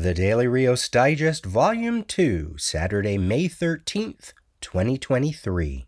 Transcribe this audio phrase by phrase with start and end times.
[0.00, 5.86] The Daily Rios Digest, Volume 2, Saturday, May 13th, 2023.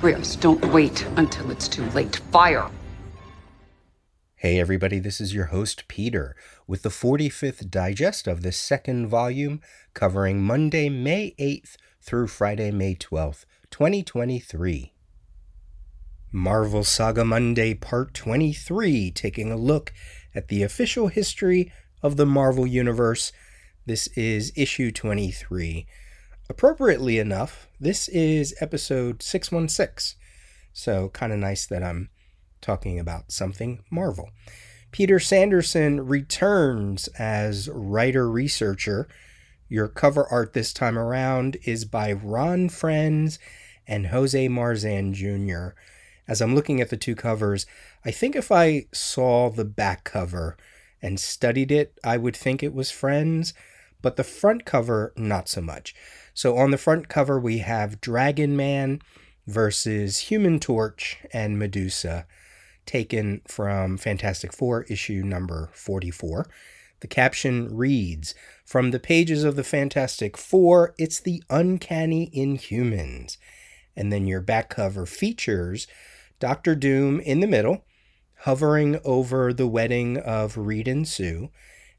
[0.00, 2.16] Rios, don't wait until it's too late.
[2.32, 2.70] Fire!
[4.36, 6.34] Hey, everybody, this is your host, Peter,
[6.66, 9.60] with the 45th digest of the second volume,
[9.92, 14.94] covering Monday, May 8th through Friday, May 12th, 2023.
[16.32, 19.92] Marvel Saga Monday, Part 23, taking a look
[20.34, 21.70] at the official history
[22.02, 23.32] of the Marvel Universe.
[23.86, 25.86] This is issue 23.
[26.48, 30.18] Appropriately enough, this is episode 616.
[30.72, 32.10] So, kind of nice that I'm
[32.60, 34.30] talking about something Marvel.
[34.92, 39.08] Peter Sanderson returns as writer researcher.
[39.68, 43.38] Your cover art this time around is by Ron Frenz
[43.86, 45.78] and Jose Marzan Jr.
[46.28, 47.66] As I'm looking at the two covers,
[48.04, 50.56] I think if I saw the back cover,
[51.02, 53.54] and studied it, I would think it was Frenz,
[54.02, 55.94] but the front cover, not so much.
[56.34, 59.00] So on the front cover, we have Dragon Man
[59.46, 62.26] versus Human Torch and Medusa,
[62.84, 66.46] taken from Fantastic Four issue number 44.
[67.00, 73.36] The caption reads From the pages of the Fantastic Four, it's the uncanny Inhumans.
[73.96, 75.86] And then your back cover features
[76.38, 77.85] Doctor Doom in the middle
[78.40, 81.50] hovering over the wedding of Reed and Sue.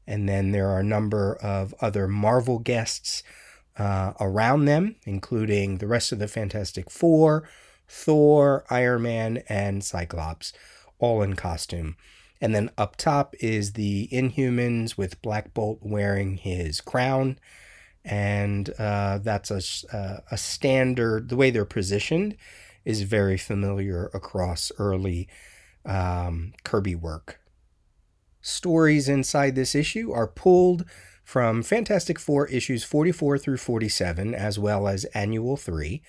[0.06, 3.22] And then there are a number of other Marvel guests
[3.76, 7.48] uh, around them, including the rest of the Fantastic Four,
[7.86, 10.52] Thor, Iron Man, and Cyclops,
[10.98, 11.96] all in costume.
[12.40, 17.38] And then up top is the Inhumans with Black Bolt wearing his crown.
[18.04, 22.36] And uh, that's a, uh, a standard, the way they're positioned
[22.84, 25.28] is very familiar across early
[25.88, 27.40] um, Kirby work.
[28.40, 30.84] Stories inside this issue are pulled
[31.24, 36.02] from Fantastic Four issues 44 through 47, as well as Annual 3,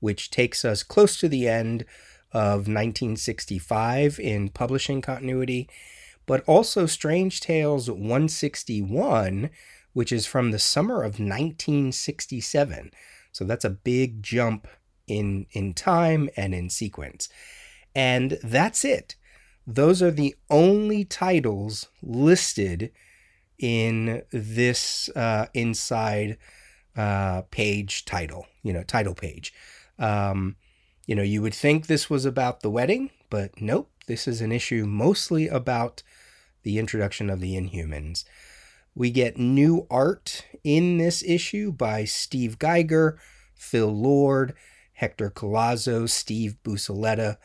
[0.00, 1.84] which takes us close to the end
[2.32, 5.68] of 1965 in publishing continuity,
[6.26, 9.50] but also Strange Tales 161,
[9.92, 12.90] which is from the summer of 1967.
[13.32, 14.66] So that's a big jump
[15.06, 17.28] in in time and in sequence.
[17.94, 19.14] And that's it
[19.66, 22.92] those are the only titles listed
[23.58, 26.38] in this uh, inside
[26.96, 29.52] uh, page title, you know, title page.
[29.98, 30.56] Um,
[31.06, 34.52] you know, you would think this was about the wedding, but nope, this is an
[34.52, 36.02] issue mostly about
[36.62, 38.24] the introduction of the Inhumans.
[38.94, 43.18] We get new art in this issue by Steve Geiger,
[43.54, 44.54] Phil Lord,
[44.94, 47.36] Hector Collazo, Steve Buccellato,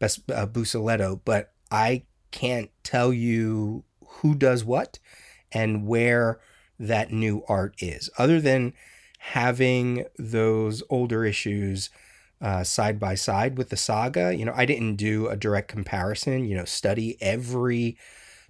[0.00, 5.00] uh, Buccellato, but I can't tell you who does what
[5.50, 6.40] and where
[6.78, 8.74] that new art is, other than
[9.18, 11.90] having those older issues
[12.40, 14.36] uh, side by side with the saga.
[14.36, 17.96] You know, I didn't do a direct comparison, you know, study every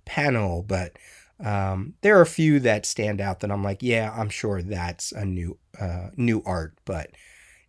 [0.04, 0.98] panel, but
[1.42, 5.12] um, there are a few that stand out that I'm like, yeah, I'm sure that's
[5.12, 7.10] a new uh, new art, but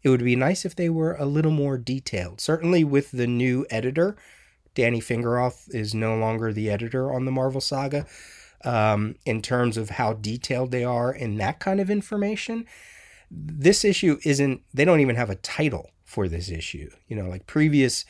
[0.04, 2.42] it would be nice if they were a little more detailed.
[2.42, 4.18] Certainly with the new editor,
[4.76, 8.06] Danny Fingeroth is no longer the editor on the Marvel Saga.
[8.64, 12.66] Um, in terms of how detailed they are in that kind of information,
[13.30, 14.62] this issue isn't.
[14.74, 16.90] They don't even have a title for this issue.
[17.08, 18.06] You know, like previous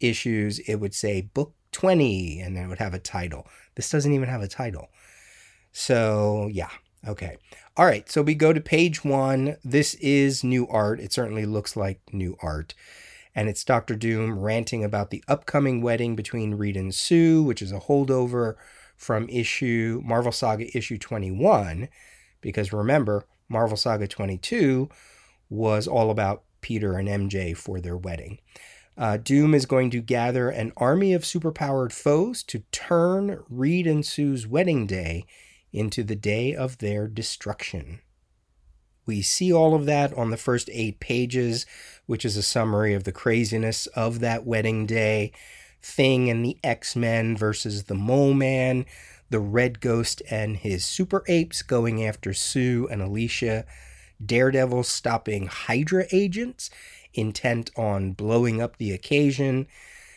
[0.00, 3.46] issues, it would say book 20 and then it would have a title.
[3.74, 4.88] This doesn't even have a title.
[5.72, 6.70] So, yeah.
[7.06, 7.36] Okay.
[7.76, 8.08] All right.
[8.10, 9.56] So we go to page one.
[9.64, 11.00] This is new art.
[11.00, 12.74] It certainly looks like new art
[13.36, 17.70] and it's Doctor Doom ranting about the upcoming wedding between Reed and Sue, which is
[17.70, 18.54] a holdover
[18.96, 21.88] from issue Marvel Saga issue 21
[22.40, 24.88] because remember Marvel Saga 22
[25.50, 28.38] was all about Peter and MJ for their wedding.
[28.96, 34.04] Uh, Doom is going to gather an army of superpowered foes to turn Reed and
[34.04, 35.26] Sue's wedding day
[35.72, 38.00] into the day of their destruction.
[39.06, 41.64] We see all of that on the first eight pages,
[42.06, 45.32] which is a summary of the craziness of that wedding day.
[45.80, 48.84] Thing and the X Men versus the Mole Man,
[49.30, 53.64] the Red Ghost and his super apes going after Sue and Alicia,
[54.24, 56.70] Daredevil stopping Hydra agents
[57.14, 59.68] intent on blowing up the occasion.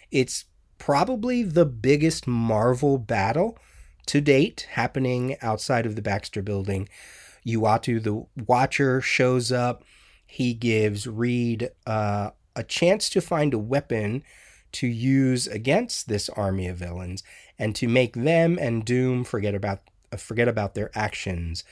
[0.09, 0.45] It's
[0.79, 3.59] probably the biggest Marvel battle
[4.07, 6.89] to date happening outside of the Baxter building
[7.45, 9.83] Uatu, the Watcher, shows up.
[10.25, 14.23] He gives Reed uh, a chance to find a weapon
[14.73, 17.23] to use against this army of villains
[17.57, 19.81] and to make them and Doom forget about
[20.17, 21.63] forget about their actions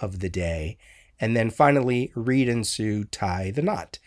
[0.00, 0.78] of the day.
[1.18, 3.98] And then finally, Reed and Sue tie the knot.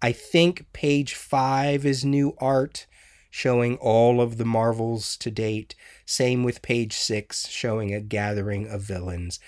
[0.00, 2.86] I think page five is new art
[3.30, 5.74] showing all of the Marvels to date.
[6.04, 9.40] Same with page six, showing a gathering of villains.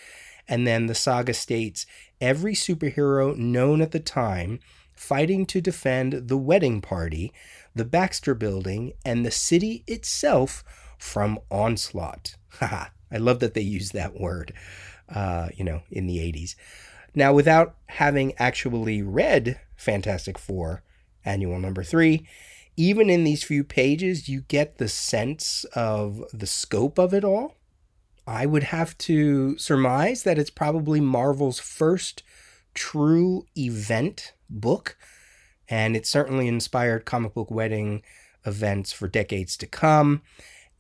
[0.49, 1.87] And then the saga states
[2.20, 4.61] every superhero known at the time
[4.94, 7.32] fighting to defend the wedding party,
[7.75, 10.62] the Baxter building, and the city itself
[10.99, 12.37] from onslaught.
[12.49, 14.52] Haha, I love that they use that word,
[15.08, 16.55] uh, you know, in the 80s.
[17.14, 20.82] Now, without having actually read Fantastic Four
[21.25, 22.26] Annual Number Three,
[22.76, 27.56] even in these few pages, you get the sense of the scope of it all.
[28.26, 32.23] I would have to surmise that it's probably Marvel's first
[32.73, 34.97] true event book,
[35.69, 38.03] and it certainly inspired comic book wedding
[38.47, 40.23] events for decades to come.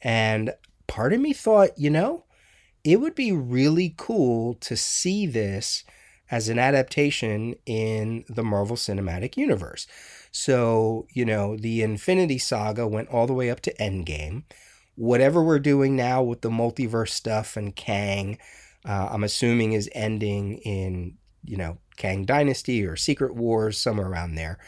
[0.02, 0.54] And
[0.86, 2.24] part of me thought, you know,
[2.82, 5.84] it would be really cool to see this
[6.30, 9.86] as an adaptation in the Marvel Cinematic Universe.
[10.30, 14.42] So, you know, the Infinity Saga went all the way up to Endgame.
[14.96, 18.38] Whatever we're doing now with the multiverse stuff and Kang,
[18.84, 24.34] uh, I'm assuming is ending in, you know, Kang Dynasty or Secret Wars, somewhere around
[24.34, 24.58] there.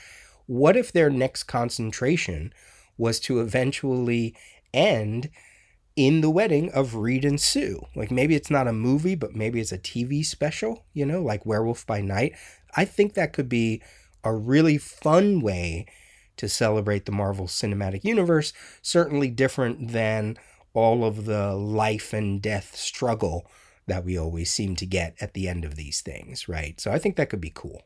[0.46, 2.52] What if their next concentration
[2.96, 4.37] was to eventually
[4.73, 5.31] end
[5.96, 7.87] in the wedding of Reed and Sue?
[7.94, 11.46] Like maybe it's not a movie, but maybe it's a TV special, you know, like
[11.46, 12.34] Werewolf by Night.
[12.76, 13.82] I think that could be
[14.22, 15.87] a really fun way
[16.37, 18.53] to celebrate the Marvel Cinematic Universe,
[18.83, 20.37] certainly different than
[20.75, 23.50] all of the life and death struggle
[23.87, 26.81] that we always seem to get at the end of these things, right?
[26.81, 27.83] So I think that could be cool.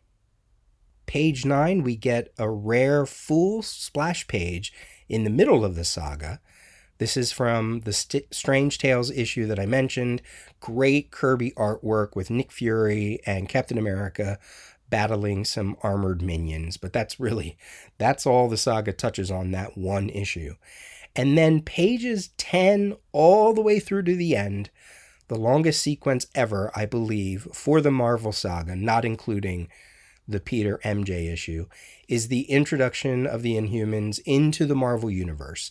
[1.06, 4.72] Page 9, we get a rare full splash page
[5.08, 6.40] in the middle of the saga.
[6.98, 10.20] This is from the St- Strange Tales issue that I mentioned.
[10.60, 14.38] Great Kirby artwork with Nick Fury and Captain America
[14.90, 17.56] battling some armored minions, but that's really
[17.98, 20.56] that's all the saga touches on that one issue.
[21.16, 24.70] And then pages 10 all the way through to the end
[25.30, 29.68] the longest sequence ever, I believe, for the Marvel saga, not including
[30.26, 31.66] the Peter MJ issue,
[32.08, 35.70] is the introduction of the Inhumans into the Marvel Universe.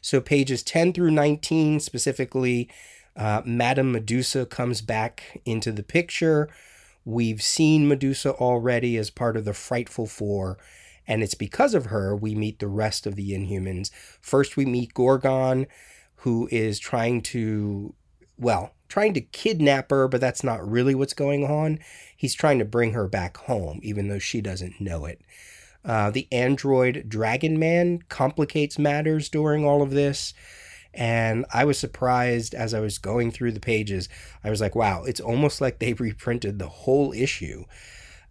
[0.00, 2.70] So, pages 10 through 19 specifically,
[3.16, 6.48] uh, Madame Medusa comes back into the picture.
[7.10, 10.58] We've seen Medusa already as part of the Frightful Four,
[11.08, 13.90] and it's because of her we meet the rest of the Inhumans.
[14.20, 15.66] First, we meet Gorgon,
[16.16, 17.94] who is trying to,
[18.38, 21.80] well, trying to kidnap her, but that's not really what's going on.
[22.16, 25.20] He's trying to bring her back home, even though she doesn't know it.
[25.84, 30.32] Uh, the android Dragon Man complicates matters during all of this.
[30.92, 34.08] And I was surprised as I was going through the pages.
[34.42, 37.64] I was like, wow, it's almost like they reprinted the whole issue.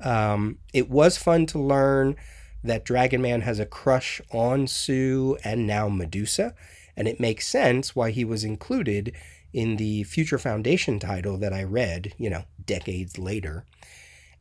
[0.01, 2.15] Um, it was fun to learn
[2.63, 6.53] that Dragon Man has a crush on Sue and now Medusa.
[6.95, 9.15] And it makes sense why he was included
[9.53, 13.65] in the Future Foundation title that I read, you know, decades later.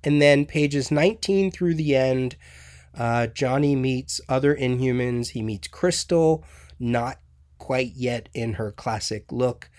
[0.05, 2.37] And then pages 19 through the end,
[2.97, 5.31] uh, Johnny meets other Inhumans.
[5.31, 6.45] He meets Crystal,
[6.79, 7.19] not
[7.59, 9.71] quite yet in her classic look.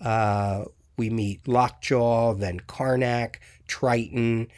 [0.00, 0.64] Uh,
[0.96, 3.36] we meet Lockjaw, then Karnak,
[3.66, 4.48] Triton.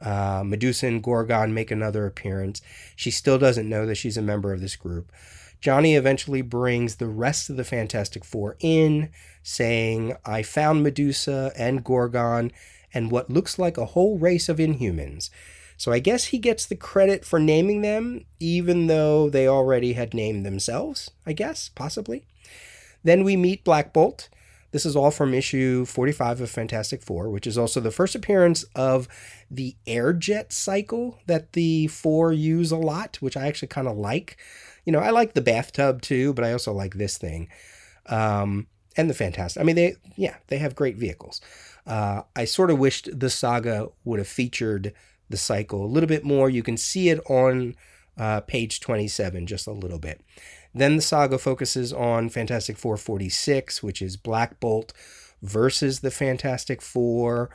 [0.00, 2.62] Uh, Medusa and Gorgon make another appearance.
[2.94, 5.10] She still doesn't know that she's a member of this group.
[5.60, 9.10] Johnny eventually brings the rest of the Fantastic Four in,
[9.42, 12.52] saying, I found Medusa and Gorgon
[12.94, 15.30] and what looks like a whole race of Inhumans.
[15.76, 20.14] So I guess he gets the credit for naming them, even though they already had
[20.14, 22.24] named themselves, I guess, possibly.
[23.08, 24.28] Then we meet Black Bolt.
[24.70, 28.64] This is all from issue 45 of Fantastic Four, which is also the first appearance
[28.74, 29.08] of
[29.50, 34.36] the airjet cycle that the Four use a lot, which I actually kind of like
[34.88, 37.50] you know, I like the bathtub too, but I also like this thing.
[38.06, 39.60] Um, and the Fantastic.
[39.60, 41.42] I mean, they, yeah, they have great vehicles.
[41.86, 44.94] Uh, I sort of wished the saga would have featured
[45.28, 46.48] the cycle a little bit more.
[46.48, 47.74] You can see it on
[48.16, 50.22] uh, page 27 just a little bit.
[50.74, 54.92] Then the saga focuses on Fantastic Four 46, which is Black Bolt
[55.42, 57.50] versus the Fantastic Four.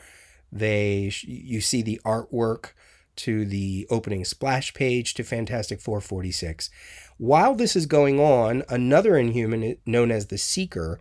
[0.52, 2.72] They you see the artwork
[3.16, 6.70] to the opening splash page to Fantastic Four 46.
[7.18, 11.00] While this is going on, another Inhuman known as the Seeker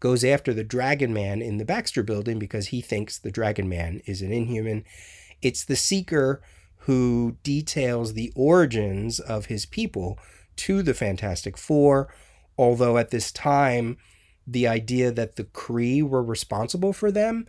[0.00, 4.02] goes after the Dragon Man in the Baxter building because he thinks the Dragon Man
[4.04, 4.84] is an Inhuman.
[5.40, 6.42] It's the Seeker
[6.78, 10.18] who details the origins of his people
[10.56, 12.12] to the Fantastic Four,
[12.58, 13.96] although at this time
[14.46, 17.46] the idea that the Kree were responsible for them,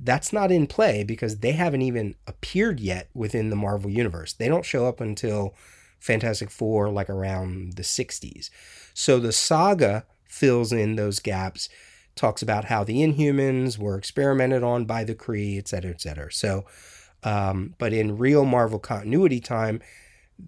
[0.00, 4.32] that's not in play because they haven't even appeared yet within the Marvel Universe.
[4.32, 5.54] They don't show up until
[5.98, 8.50] Fantastic Four, like around the 60s.
[8.94, 11.68] So the saga fills in those gaps,
[12.16, 16.32] talks about how the Inhumans were experimented on by the Kree, et cetera, et cetera.
[16.32, 16.64] So,
[17.22, 19.80] um, but in real Marvel continuity time,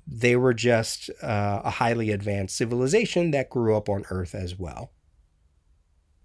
[0.07, 4.93] they were just uh, a highly advanced civilization that grew up on Earth as well.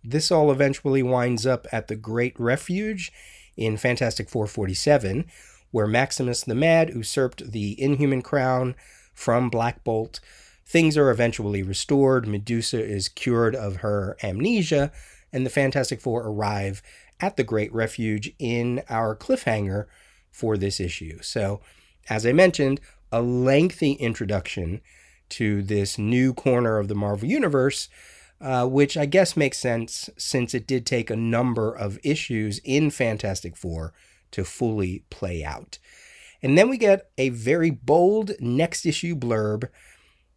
[0.03, 3.11] This all eventually winds up at the Great Refuge
[3.55, 5.25] in Fantastic Four 47,
[5.71, 8.75] where Maximus the Mad usurped the Inhuman crown
[9.13, 10.19] from Black Bolt.
[10.65, 12.27] Things are eventually restored.
[12.27, 14.91] Medusa is cured of her amnesia,
[15.33, 16.81] and the Fantastic Four arrive
[17.19, 19.87] at the Great Refuge in our cliffhanger
[20.29, 21.19] for this issue.
[21.21, 21.61] So,
[22.09, 22.79] as I mentioned,
[23.11, 24.81] a lengthy introduction
[25.29, 27.89] to this new corner of the Marvel Universe,
[28.39, 32.91] uh, which I guess makes sense since it did take a number of issues in
[32.91, 33.93] Fantastic Four
[34.31, 35.79] to fully play out.
[36.41, 39.69] And then we get a very bold next issue blurb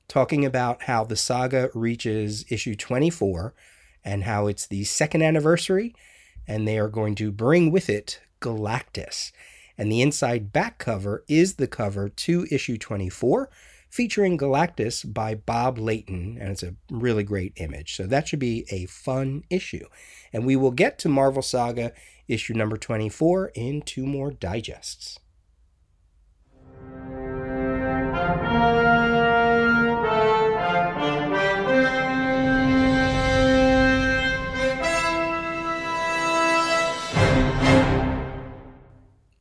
[0.08, 3.54] talking about how the saga reaches issue 24
[4.04, 5.94] and how it's the second anniversary,
[6.48, 9.30] and they are going to bring with it Galactus.
[9.80, 13.48] And the inside back cover is the cover to issue 24,
[13.88, 17.96] featuring Galactus by Bob Layton, and it's a really great image.
[17.96, 19.86] So that should be a fun issue.
[20.34, 21.94] And we will get to Marvel Saga
[22.28, 25.18] issue number 24 in two more digests.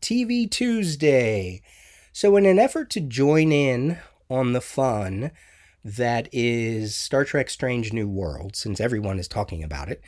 [0.09, 1.61] TV Tuesday.
[2.11, 5.29] So, in an effort to join in on the fun
[5.85, 10.01] that is Star Trek Strange New World, since everyone is talking about it,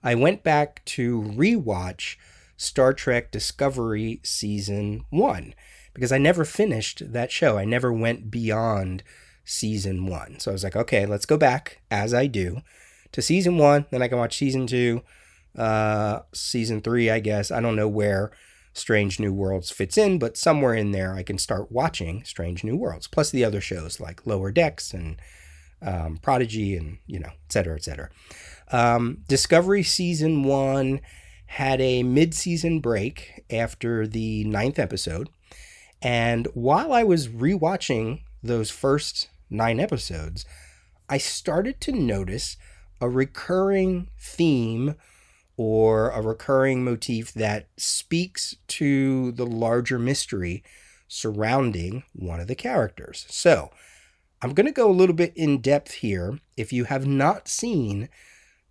[0.00, 2.14] I went back to rewatch
[2.56, 5.54] Star Trek Discovery Season 1
[5.92, 7.58] because I never finished that show.
[7.58, 9.02] I never went beyond
[9.44, 10.38] season 1.
[10.38, 12.62] So I was like, okay, let's go back as I do
[13.10, 15.02] to season 1, then I can watch season 2,
[15.58, 17.50] uh season 3, I guess.
[17.50, 18.30] I don't know where
[18.78, 22.76] Strange New Worlds fits in, but somewhere in there I can start watching Strange New
[22.76, 25.20] Worlds, plus the other shows like Lower Decks and
[25.82, 28.10] um, Prodigy and, you know, et cetera, et cetera.
[28.72, 31.00] Um, Discovery Season 1
[31.46, 35.28] had a mid season break after the ninth episode.
[36.02, 40.44] And while I was rewatching those first nine episodes,
[41.08, 42.56] I started to notice
[43.00, 44.94] a recurring theme
[45.58, 50.62] or a recurring motif that speaks to the larger mystery
[51.08, 53.26] surrounding one of the characters.
[53.28, 53.70] So,
[54.40, 56.38] I'm going to go a little bit in depth here.
[56.56, 58.08] If you have not seen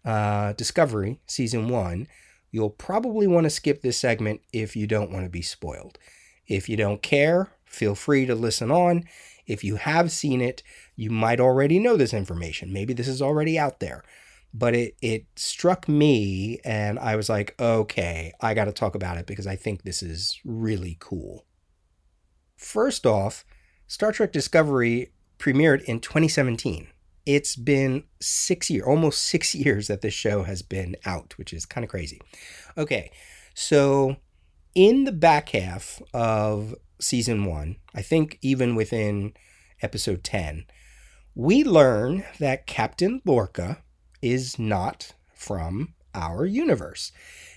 [0.06, 2.08] uh, Discovery season one,
[2.52, 6.00] you'll probably want to skip this segment if you don't want to be spoiled.
[6.48, 9.04] If you don't care, feel free to listen on.
[9.46, 10.64] If you have seen it,
[10.96, 12.72] you might already know this information.
[12.72, 14.06] Maybe this is already out there
[14.58, 19.18] but it it struck me and I was like, okay, I got to talk about
[19.18, 21.46] it because I think this is really cool.
[22.56, 23.46] First off,
[23.86, 26.88] Star Trek Discovery premiered in 2017.
[27.26, 31.66] It's been six years, almost six years that this show has been out, which is
[31.66, 32.20] kind of crazy.
[32.78, 33.12] Okay,
[33.54, 34.16] so
[34.74, 39.34] in the back half of season one, I think even within
[39.84, 40.66] episode 10,
[41.36, 43.84] we learn that Captain Lorca,
[44.32, 47.12] is not from our universe.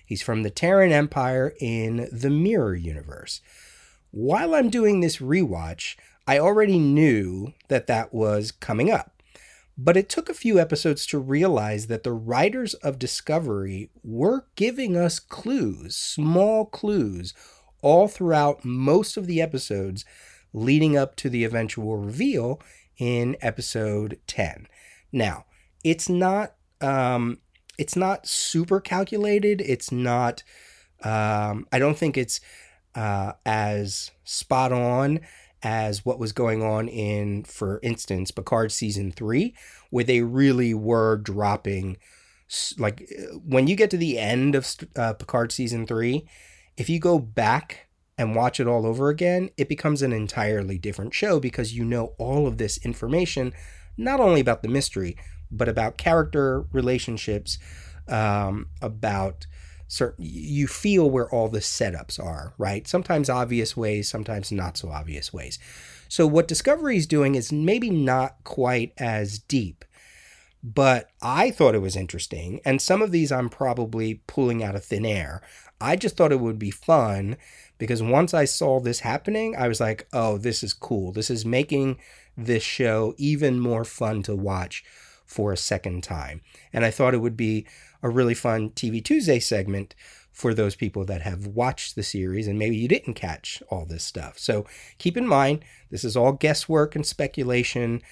[0.05, 3.41] He's from the Terran Empire in the Mirror Universe.
[4.11, 5.97] While I'm doing this rewatch,
[6.27, 9.23] I already knew that that was coming up.
[9.79, 14.97] But it took a few episodes to realize that the writers of Discovery were giving
[14.97, 17.33] us clues, small clues,
[17.81, 20.05] all throughout most of the episodes
[20.53, 22.61] leading up to the eventual reveal
[22.99, 24.67] in episode 10.
[25.13, 25.47] Now,
[25.83, 27.39] it's not um,
[27.79, 29.61] it's not super calculated.
[29.61, 30.43] It's not.
[31.03, 32.41] Um, I don't think it's
[32.95, 35.21] uh, as spot on
[35.63, 39.55] as what was going on in, for instance, Picard season three,
[39.91, 41.97] where they really were dropping.
[42.79, 43.09] Like
[43.45, 46.27] when you get to the end of uh, Picard season three,
[46.77, 51.15] if you go back and watch it all over again, it becomes an entirely different
[51.15, 53.53] show because you know all of this information,
[53.97, 55.17] not only about the mystery,
[55.51, 57.59] but about character relationships,
[58.09, 59.47] um, about
[59.91, 62.87] certain you feel where all the setups are, right?
[62.87, 65.59] Sometimes obvious ways, sometimes not so obvious ways.
[66.09, 69.85] So what Discovery is doing is maybe not quite as deep,
[70.63, 72.61] but I thought it was interesting.
[72.65, 75.43] And some of these I'm probably pulling out of thin air.
[75.81, 77.37] I just thought it would be fun
[77.79, 81.13] because once I saw this happening, I was like, oh, this is cool.
[81.13, 81.99] This is making
[82.37, 84.85] this show even more fun to watch
[85.31, 86.41] for a second time.
[86.73, 87.65] And I thought it would be
[88.03, 89.95] a really fun TV Tuesday segment
[90.33, 94.03] for those people that have watched the series and maybe you didn't catch all this
[94.03, 94.39] stuff.
[94.39, 94.67] So
[94.99, 98.03] keep in mind, this is all guesswork and speculation.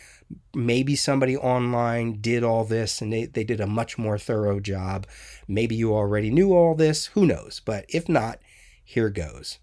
[0.55, 5.07] Maybe somebody online did all this and they, they did a much more thorough job.
[5.49, 7.07] Maybe you already knew all this.
[7.07, 7.61] Who knows?
[7.65, 8.39] But if not,
[8.85, 9.59] here goes.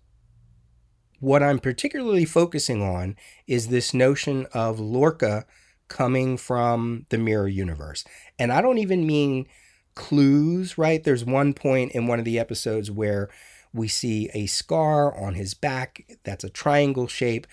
[1.21, 3.15] What I'm particularly focusing on
[3.47, 5.45] is this notion of Lorca
[5.87, 8.03] coming from the mirror universe.
[8.39, 9.47] And I don't even mean
[9.95, 11.03] clues, right?
[11.03, 13.29] There's one point in one of the episodes where
[13.73, 17.45] we see a scar on his back that's a triangle shape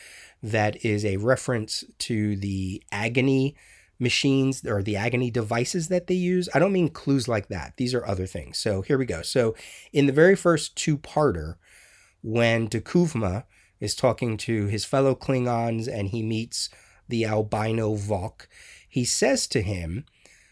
[0.42, 3.56] that is a reference to the agony
[3.98, 6.48] machines or the agony devices that they use.
[6.54, 7.74] I don't mean clues like that.
[7.76, 8.58] These are other things.
[8.58, 9.22] So here we go.
[9.22, 9.54] So
[9.92, 11.56] in the very first two-parter,
[12.22, 13.44] when T'Kuvma
[13.80, 16.70] is talking to his fellow Klingons and he meets
[17.08, 18.46] the albino Voq,
[18.88, 20.04] he says to him,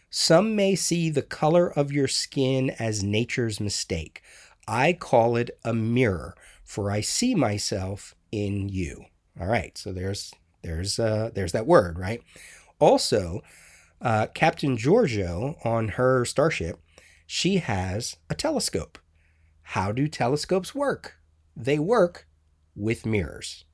[0.09, 4.21] Some may see the color of your skin as nature's mistake.
[4.67, 9.05] I call it a mirror, for I see myself in you.
[9.39, 12.21] All right, so there's there's uh, there's that word, right?
[12.79, 13.41] Also,
[14.01, 16.79] uh, Captain Georgiou on her starship,
[17.25, 18.97] she has a telescope.
[19.61, 21.17] How do telescopes work?
[21.55, 22.27] They work
[22.75, 23.65] with mirrors.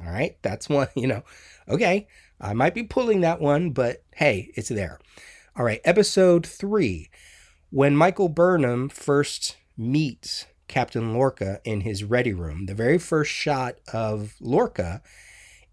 [0.00, 1.22] All right, that's one, you know.
[1.68, 2.08] Okay,
[2.40, 4.98] I might be pulling that one, but hey, it's there.
[5.56, 7.10] All right, episode three.
[7.70, 13.76] When Michael Burnham first meets Captain Lorca in his ready room, the very first shot
[13.92, 15.02] of Lorca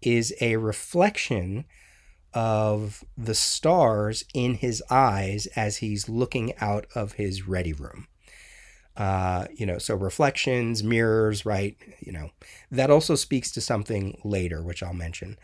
[0.00, 1.64] is a reflection
[2.34, 8.06] of the stars in his eyes as he's looking out of his ready room.
[8.96, 11.76] Uh, you know, so reflections, mirrors, right?
[12.00, 12.30] You know,
[12.70, 15.38] that also speaks to something later, which I'll mention.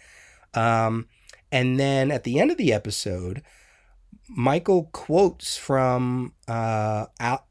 [0.55, 1.07] Um,
[1.51, 3.43] and then at the end of the episode,
[4.29, 7.07] Michael quotes from uh,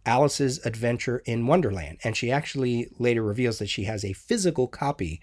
[0.05, 1.97] Alice's Adventure in Wonderland.
[2.03, 5.19] And she actually later reveals that she has a physical copy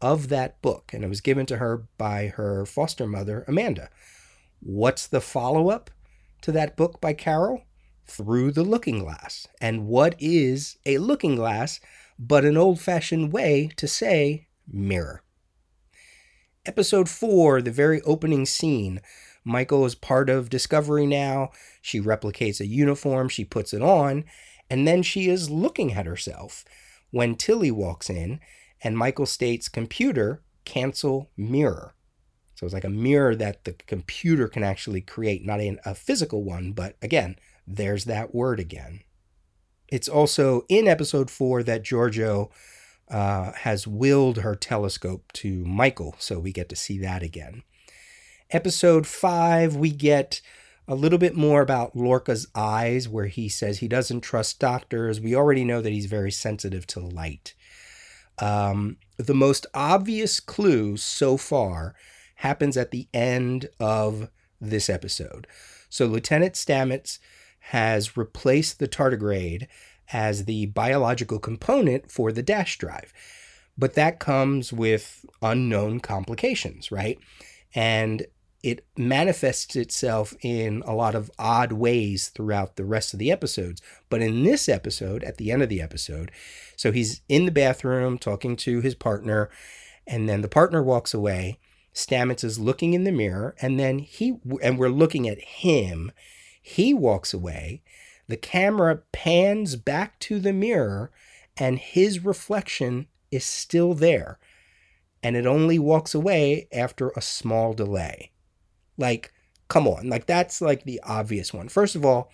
[0.00, 3.88] of that book, and it was given to her by her foster mother, Amanda.
[4.60, 5.90] What's the follow up
[6.42, 7.62] to that book by Carroll?
[8.06, 9.48] Through the Looking Glass.
[9.60, 11.80] And what is a looking glass
[12.18, 15.23] but an old fashioned way to say mirror?
[16.66, 19.02] Episode 4, the very opening scene.
[19.44, 21.50] Michael is part of Discovery now.
[21.82, 24.24] She replicates a uniform, she puts it on,
[24.70, 26.64] and then she is looking at herself
[27.10, 28.40] when Tilly walks in
[28.82, 31.94] and Michael states computer cancel mirror.
[32.54, 36.44] So it's like a mirror that the computer can actually create, not a, a physical
[36.44, 39.00] one, but again, there's that word again.
[39.88, 42.48] It's also in episode four that Georgiou
[43.14, 47.62] uh, has willed her telescope to Michael, so we get to see that again.
[48.50, 50.40] Episode 5, we get
[50.88, 55.20] a little bit more about Lorca's eyes, where he says he doesn't trust doctors.
[55.20, 57.54] We already know that he's very sensitive to light.
[58.40, 61.94] Um, the most obvious clue so far
[62.38, 64.28] happens at the end of
[64.60, 65.46] this episode.
[65.88, 67.20] So Lieutenant Stamets
[67.68, 69.68] has replaced the tardigrade
[70.12, 73.12] as the biological component for the dash drive.
[73.76, 77.18] But that comes with unknown complications, right?
[77.74, 78.26] And
[78.62, 83.82] it manifests itself in a lot of odd ways throughout the rest of the episodes.
[84.08, 86.30] But in this episode, at the end of the episode,
[86.74, 89.50] so he's in the bathroom talking to his partner,
[90.06, 91.58] and then the partner walks away.
[91.92, 96.10] Stamets is looking in the mirror, and then he, and we're looking at him.
[96.62, 97.82] He walks away,
[98.28, 101.10] the camera pans back to the mirror
[101.56, 104.38] and his reflection is still there.
[105.22, 108.32] And it only walks away after a small delay.
[108.96, 109.32] Like,
[109.68, 110.08] come on.
[110.08, 111.68] Like, that's like the obvious one.
[111.68, 112.30] First of all,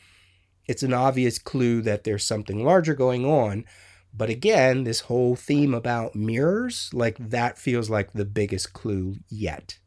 [0.67, 3.65] it's an obvious clue that there's something larger going on.
[4.13, 9.79] But again, this whole theme about mirrors, like, that feels like the biggest clue yet.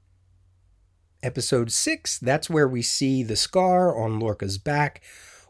[1.21, 5.01] Episode 6, that's where we see the scar on Lorca's back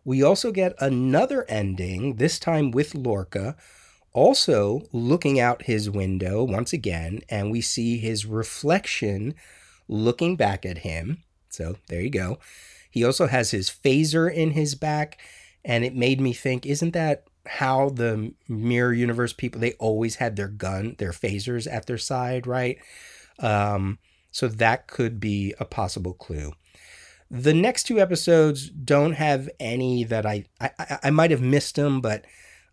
[0.05, 3.55] we also get another ending, this time with Lorca,
[4.13, 9.33] also looking out his window once again, and we see his reflection
[9.87, 11.23] looking back at him.
[11.49, 12.39] So there you go.
[12.89, 15.19] He also has his phaser in his back,
[15.65, 20.35] and it made me think, isn't that how the mirror universe people they always had
[20.35, 22.77] their gun, their phasers at their side, right?
[23.39, 23.99] Um,
[24.31, 26.53] so that could be a possible clue.
[27.33, 31.99] The next two episodes don't have any that I I, I, might have missed them,
[31.99, 32.25] but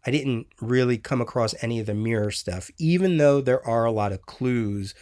[0.05, 3.90] I didn't really come across any of the mirror stuff, even though there are a
[3.90, 4.94] lot of clues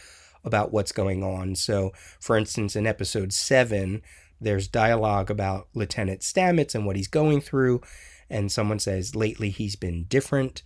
[0.45, 1.55] about what's going on.
[1.55, 1.91] So,
[2.21, 4.01] for instance, in episode seven,
[4.39, 7.81] there's dialogue about Lieutenant Stamets and what he's going through.
[8.29, 10.63] And someone says, lately he's been different.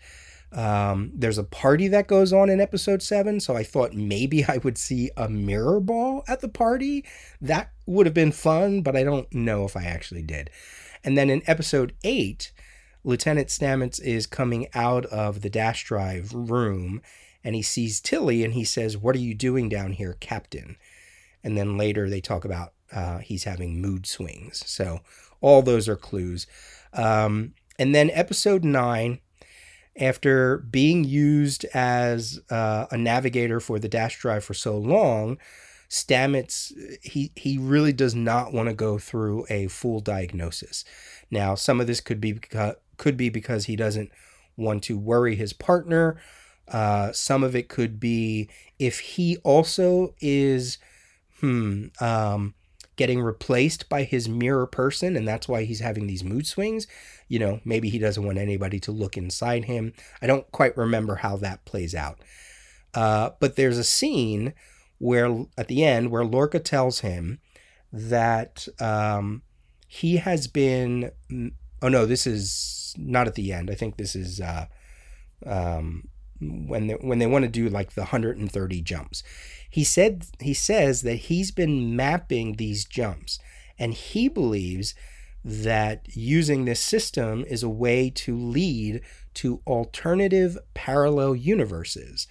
[0.54, 4.58] Um, there's a party that goes on in episode seven, so I thought maybe I
[4.58, 7.06] would see a mirror ball at the party.
[7.42, 10.50] That would have been fun, but I don't know if I actually did.
[11.04, 12.52] And then in episode eight,
[13.04, 17.02] Lieutenant Stamets is coming out of the dash drive room
[17.44, 20.78] and he sees Tilly and he says, What are you doing down here, Captain?
[21.44, 24.64] And then later they talk about uh, he's having mood swings.
[24.66, 25.02] So
[25.42, 26.48] all those are clues.
[26.94, 29.20] Um, and then episode nine,
[29.98, 35.38] after being used as uh, a navigator for the dash drive for so long,
[35.90, 40.84] Stamets he he really does not want to go through a full diagnosis.
[41.30, 44.12] Now, some of this could be because, could be because he doesn't
[44.58, 46.20] want to worry his partner.
[46.68, 50.80] Uh, some of it could be if he also is
[51.42, 52.56] hmm um,
[52.96, 56.88] getting replaced by his mirror person, and that's why he's having these mood swings.
[57.34, 59.94] You know, maybe he doesn't want anybody to look inside him.
[60.22, 62.20] I don't quite remember how that plays out.
[62.94, 64.54] Uh, but there's a scene
[65.00, 67.40] where, at the end, where Lorca tells him
[67.92, 69.42] that um,
[69.88, 71.10] he has been.
[71.82, 73.72] Oh no, this is not at the end.
[73.72, 74.68] I think this is uh,
[75.44, 79.24] um, when they, when they want to do like the 130 jumps.
[79.68, 83.40] He said he says that he's been mapping these jumps
[83.80, 84.94] and he believes
[85.44, 89.02] that using this system is a way to lead
[89.36, 92.28] to alternative parallel universes.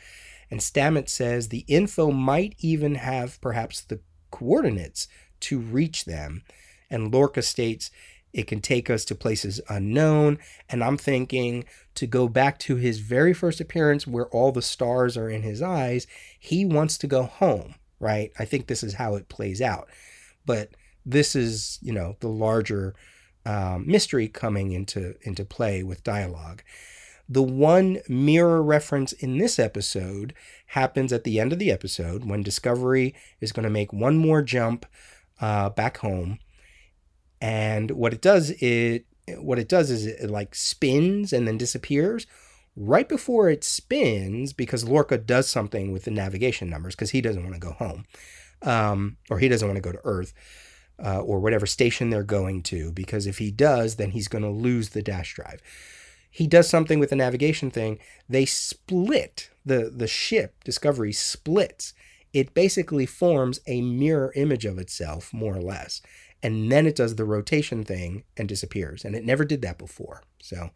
[0.51, 5.09] And Stamets says the info might even have perhaps the coordinates
[5.41, 6.43] to reach them.
[6.91, 7.91] And Lorca states
[8.33, 10.39] it can take us to places unknown.
[10.69, 15.17] And I'm thinking to go back to his very first appearance where all the stars
[15.17, 16.07] are in his eyes,
[16.39, 18.33] he wants to go home, right?
[18.39, 19.89] I think this is how it plays out.
[20.47, 20.71] But
[21.05, 22.95] this is, you know, the larger
[23.45, 26.63] um, mystery coming into, into play with dialogue.
[27.29, 30.35] The one mirror reference in this episode
[30.67, 34.43] happens at the end of the episode when Discovery is going to make one more
[34.43, 34.87] jump
[35.41, 36.39] uh, back home
[37.43, 39.05] and what it does it
[39.39, 42.27] what it does is it, like spins and then disappears
[42.77, 47.43] right before it spins because Lorca does something with the navigation numbers because he doesn't
[47.43, 48.05] want to go home
[48.63, 50.33] um, or he doesn't want to go to Earth
[51.03, 54.51] uh, or whatever station they're going to because if he does then he's going to
[54.51, 55.61] lose the dash drive.
[56.31, 57.99] He does something with the navigation thing.
[58.29, 61.93] They split the the ship Discovery splits.
[62.33, 66.01] It basically forms a mirror image of itself more or less
[66.43, 70.23] and then it does the rotation thing and disappears and it never did that before
[70.41, 70.71] so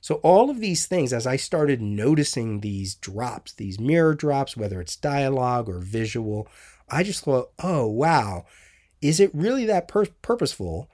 [0.00, 4.80] so all of these things as i started noticing these drops these mirror drops whether
[4.80, 6.48] it's dialogue or visual
[6.88, 8.44] i just thought oh wow
[9.00, 10.88] is it really that pur- purposeful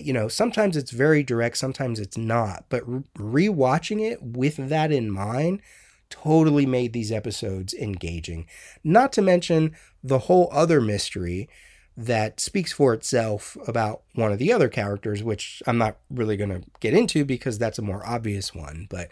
[0.00, 4.92] you know sometimes it's very direct sometimes it's not but re- rewatching it with that
[4.92, 5.60] in mind
[6.08, 8.46] totally made these episodes engaging
[8.82, 11.48] not to mention the whole other mystery
[11.96, 16.50] that speaks for itself about one of the other characters, which I'm not really going
[16.50, 18.86] to get into because that's a more obvious one.
[18.88, 19.08] But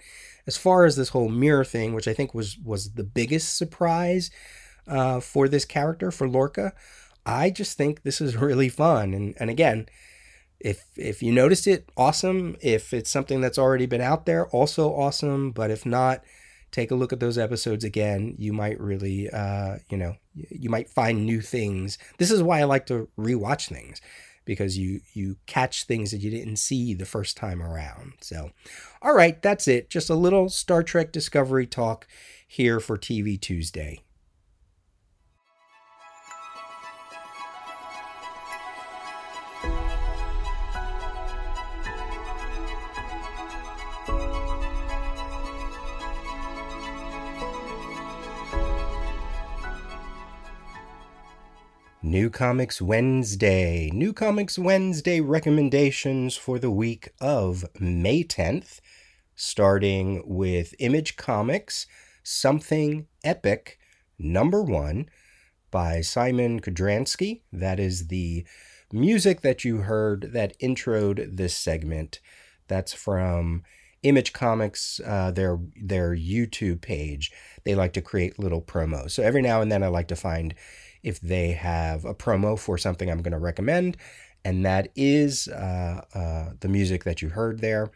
[0.47, 4.31] as far as this whole mirror thing, which I think was was the biggest surprise
[4.87, 6.73] uh, for this character for Lorca,
[7.29, 9.15] I just think this is really fun.
[9.15, 9.87] And and again,
[10.59, 12.57] if if you noticed it, awesome.
[12.61, 15.53] If it's something that's already been out there, also awesome.
[15.53, 16.25] But if not,
[16.73, 18.35] take a look at those episodes again.
[18.39, 21.99] You might really, uh, you know, you might find new things.
[22.19, 24.01] This is why I like to rewatch things
[24.45, 28.15] because you you catch things that you didn't see the first time around.
[28.21, 28.51] So,
[29.03, 29.91] all right, that's it.
[29.91, 32.07] Just a little Star Trek Discovery talk
[32.47, 34.01] here for TV Tuesday.
[52.09, 53.91] New Comics Wednesday.
[53.93, 58.81] New Comics Wednesday recommendations for the week of May 10th,
[59.37, 61.87] starting with Image Comics
[62.23, 63.79] Something Epic
[64.19, 65.11] number one
[65.71, 67.43] by Simon Kudranski.
[67.53, 68.47] That is the
[68.91, 72.21] music that you heard that introed this segment.
[72.69, 73.65] That's from
[74.03, 77.31] Image Comics, uh, their their YouTube page.
[77.65, 79.11] They like to create little promos.
[79.11, 80.55] So every now and then I like to find
[81.09, 83.97] if they have a promo for something I'm going to recommend,
[84.45, 87.91] and that is uh, uh, the music that you heard there.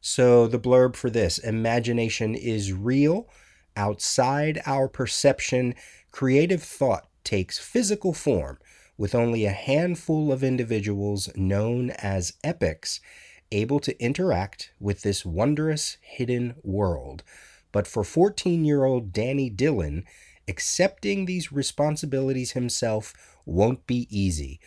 [0.00, 3.28] So, the blurb for this imagination is real.
[3.76, 5.74] Outside our perception,
[6.10, 8.58] creative thought takes physical form
[8.98, 13.00] with only a handful of individuals known as epics
[13.52, 17.22] able to interact with this wondrous hidden world.
[17.70, 20.04] But for 14 year old Danny Dillon,
[20.48, 24.60] accepting these responsibilities himself won't be easy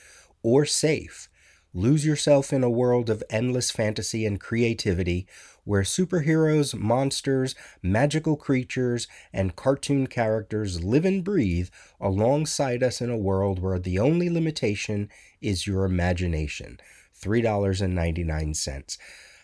[0.44, 1.30] or safe.
[1.74, 5.28] Lose yourself in a world of endless fantasy and creativity
[5.66, 13.18] where superheroes, monsters, magical creatures, and cartoon characters live and breathe alongside us in a
[13.18, 15.10] world where the only limitation
[15.42, 16.80] is your imagination.
[17.22, 18.98] $3.99.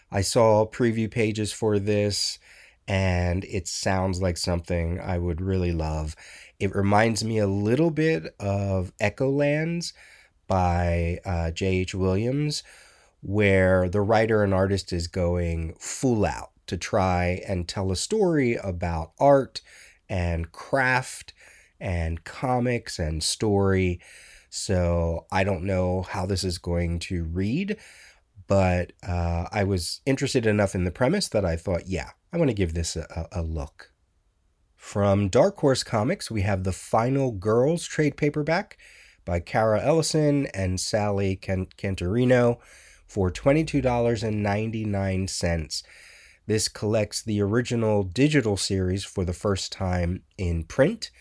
[0.10, 2.40] I saw preview pages for this
[2.88, 6.16] and it sounds like something I would really love.
[6.60, 9.94] It reminds me a little bit of Echolands
[10.48, 11.96] by uh, J.H.
[11.96, 12.64] Williams,
[13.22, 18.56] where the writer and artist is going full out to try and tell a story
[18.56, 19.62] about art
[20.10, 21.34] and craft
[21.80, 24.00] and comics and story
[24.52, 27.78] so I don't know how this is going to read,
[28.48, 32.50] but uh, I was interested enough in the premise that I thought, yeah, I want
[32.50, 33.92] to give this a, a look.
[34.76, 38.78] From Dark Horse Comics, we have the Final Girls trade paperback
[39.26, 42.58] by Cara Ellison and Sally Cantirino
[43.08, 45.84] for $22.99.
[46.48, 51.12] This collects the original digital series for the first time in print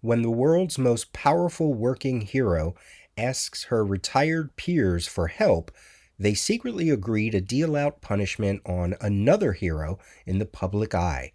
[0.00, 2.74] when the world's most powerful working hero
[3.16, 5.70] asks her retired peers for help,
[6.18, 11.32] they secretly agree to deal out punishment on another hero in the public eye.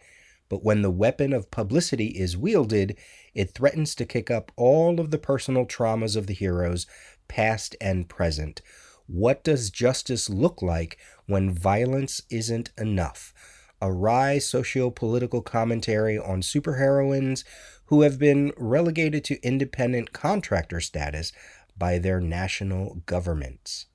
[0.47, 2.97] But when the weapon of publicity is wielded,
[3.33, 6.87] it threatens to kick up all of the personal traumas of the heroes,
[7.27, 8.61] past and present.
[9.05, 13.33] What does justice look like when violence isn't enough?
[13.81, 17.43] A wry socio political commentary on superheroines
[17.85, 21.31] who have been relegated to independent contractor status
[21.77, 23.87] by their national governments.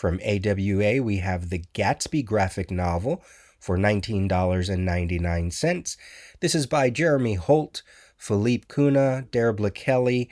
[0.00, 3.22] From AWA, we have the Gatsby graphic novel
[3.58, 5.96] for $19.99.
[6.40, 7.82] This is by Jeremy Holt,
[8.16, 10.30] Felipe Cunha, Deborah Kelly,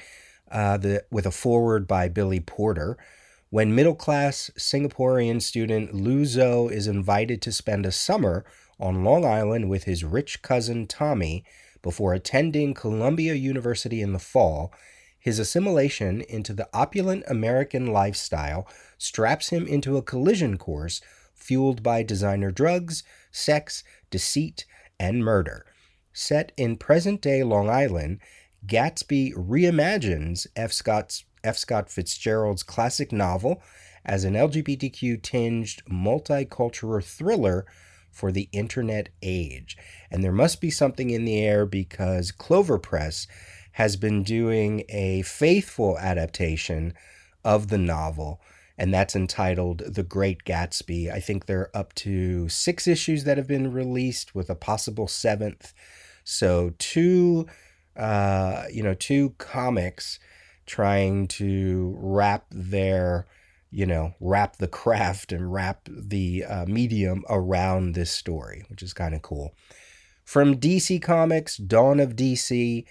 [0.50, 2.96] uh, the, with a foreword by Billy Porter.
[3.50, 8.46] When middle class Singaporean student Lu Zhou is invited to spend a summer
[8.80, 11.44] on Long Island with his rich cousin Tommy,
[11.82, 14.72] before attending Columbia University in the fall,
[15.28, 21.02] his assimilation into the opulent American lifestyle straps him into a collision course
[21.34, 24.64] fueled by designer drugs, sex, deceit,
[24.98, 25.66] and murder.
[26.14, 28.20] Set in present day Long Island,
[28.66, 30.72] Gatsby reimagines F.
[30.72, 31.58] Scott's, F.
[31.58, 33.60] Scott Fitzgerald's classic novel
[34.06, 37.66] as an LGBTQ tinged multicultural thriller
[38.10, 39.76] for the internet age.
[40.10, 43.26] And there must be something in the air because Clover Press
[43.78, 46.92] has been doing a faithful adaptation
[47.44, 48.40] of the novel,
[48.76, 51.12] and that's entitled The Great Gatsby.
[51.12, 55.74] I think they're up to six issues that have been released with a possible seventh.
[56.24, 57.46] So, two,
[57.96, 60.18] uh, you know, two comics
[60.66, 63.28] trying to wrap their
[63.70, 68.94] you know, wrap the craft and wrap the uh, medium around this story, which is
[68.94, 69.54] kind of cool.
[70.24, 72.86] From DC Comics, Dawn of DC,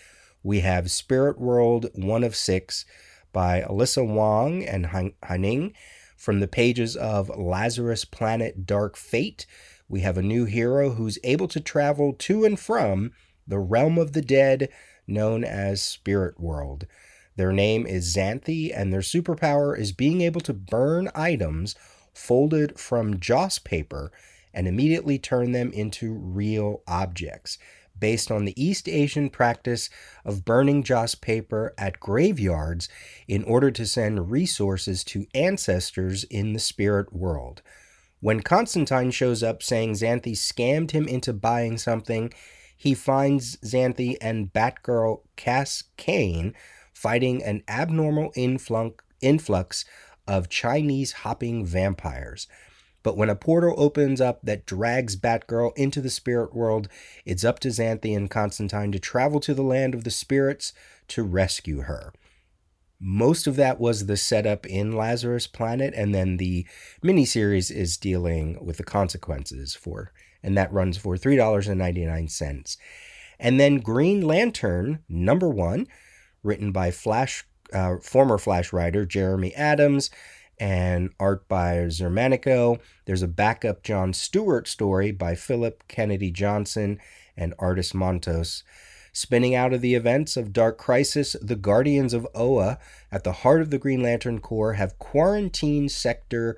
[0.48, 2.86] we have Spirit World 1 of 6
[3.34, 5.74] by Alyssa Wong and Haining.
[6.16, 9.46] From the pages of Lazarus Planet Dark Fate,
[9.90, 13.12] we have a new hero who's able to travel to and from
[13.46, 14.70] the realm of the dead
[15.06, 16.88] known as Spirit World.
[17.36, 21.76] Their name is Xanthe, and their superpower is being able to burn items
[22.14, 24.14] folded from joss paper
[24.54, 27.58] and immediately turn them into real objects,
[28.00, 29.90] based on the East Asian practice
[30.26, 32.90] of burning joss paper at graveyards
[33.28, 37.62] in order to send resources to ancestors in the spirit world.
[38.20, 42.34] When Constantine shows up saying Xanthe scammed him into buying something,
[42.76, 46.54] he finds Xanthe and Batgirl Cass Cain
[46.94, 48.32] fighting an abnormal
[49.22, 49.86] influx
[50.28, 52.48] of Chinese hopping vampires.
[53.08, 56.89] But when a portal opens up that drags Batgirl into the spirit world,
[57.24, 60.74] it's up to Xanthe and Constantine to travel to the land of the spirits
[61.08, 62.12] to rescue her.
[63.00, 66.67] Most of that was the setup in Lazarus Planet, and then the
[67.02, 70.12] miniseries is dealing with the consequences for,
[70.43, 72.78] and that runs for $3.99.
[73.39, 75.88] And then Green Lantern, number one,
[76.43, 80.10] written by Flash uh, former Flash writer Jeremy Adams
[80.60, 82.80] and art by Xermanico.
[83.06, 87.00] There's a backup John Stewart story by Philip Kennedy Johnson
[87.36, 88.63] and artist Montos.
[89.13, 92.78] Spinning out of the events of Dark Crisis, the Guardians of Oa
[93.12, 96.58] at the heart of the Green Lantern Corps have quarantined Sector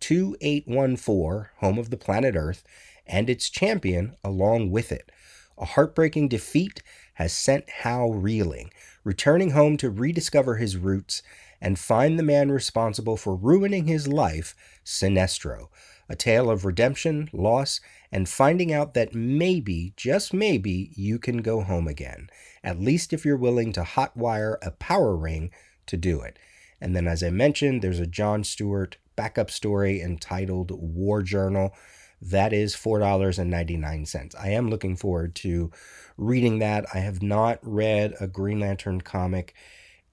[0.00, 2.62] 2814, home of the planet Earth,
[3.06, 5.10] and its champion along with it.
[5.56, 6.82] A heartbreaking defeat
[7.14, 8.70] has sent Hal reeling,
[9.04, 11.22] returning home to rediscover his roots
[11.64, 15.68] and find the man responsible for ruining his life, Sinestro.
[16.10, 17.80] A tale of redemption, loss,
[18.12, 22.28] and finding out that maybe, just maybe, you can go home again.
[22.62, 25.52] At least if you're willing to hotwire a power ring
[25.86, 26.38] to do it.
[26.82, 31.72] And then, as I mentioned, there's a John Stewart backup story entitled War Journal.
[32.20, 34.34] That is $4.99.
[34.38, 35.70] I am looking forward to
[36.18, 36.84] reading that.
[36.92, 39.54] I have not read a Green Lantern comic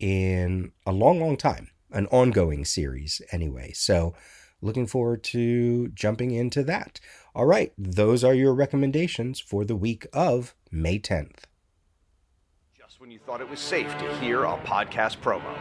[0.02, 3.72] in a long, long time, an ongoing series anyway.
[3.74, 4.16] So,
[4.62, 7.00] looking forward to jumping into that.
[7.36, 11.44] All right, those are your recommendations for the week of May 10th.
[12.76, 15.56] Just when you thought it was safe to hear a podcast promo.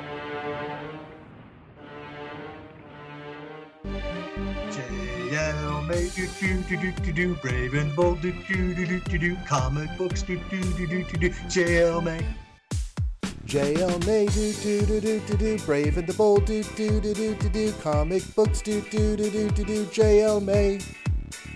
[4.70, 9.00] JL May do do do do do do Brave and bold do do do do
[9.00, 12.24] do do Comic books do do do do do do JL May
[13.50, 17.12] JL May do do do do do do Brave and the Bold do do do
[17.12, 20.78] do do do Comic books do do do do do do JL May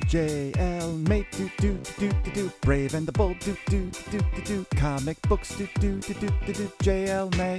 [0.09, 4.43] JL May do do do do do Brave and the Bold do do do do
[4.43, 7.59] do Comic books do do do do do do JL May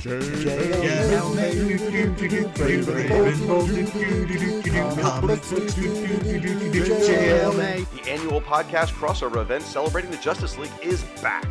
[0.00, 5.02] JL May do do do do Brave and the bold do do do do do
[5.02, 10.10] Comic books do do do do do JL May The annual podcast crossover event celebrating
[10.10, 11.46] the Justice League is back.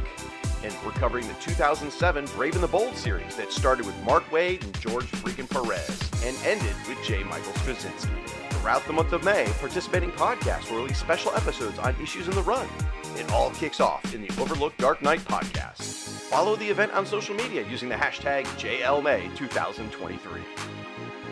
[0.63, 4.63] And we're covering the 2007 Brave and the Bold series that started with Mark Waid
[4.63, 7.23] and George freaking Perez and ended with J.
[7.23, 8.09] Michael Straczynski.
[8.51, 12.43] Throughout the month of May, participating podcasts will release special episodes on issues in the
[12.43, 12.67] run.
[13.15, 15.81] It all kicks off in the Overlooked Dark Knight podcast.
[16.29, 20.43] Follow the event on social media using the hashtag JLMay2023.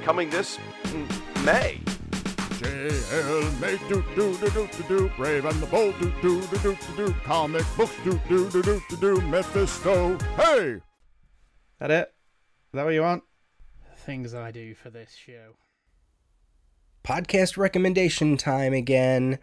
[0.03, 0.57] Coming this
[1.45, 1.79] May.
[2.59, 6.57] JL May do do do do do do Brave and the Bold do do do
[6.57, 10.81] do do do Comic books do do do do do do Mephisto Hey!
[11.79, 12.09] That it?
[12.09, 13.23] Is that what you want?
[13.95, 15.53] Things I do for this show.
[17.01, 19.39] podcast recommendation time again.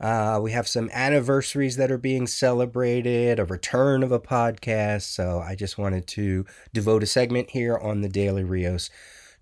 [0.00, 5.02] Uh, we have some anniversaries that are being celebrated, a return of a podcast.
[5.02, 8.88] So I just wanted to devote a segment here on the Daily Rios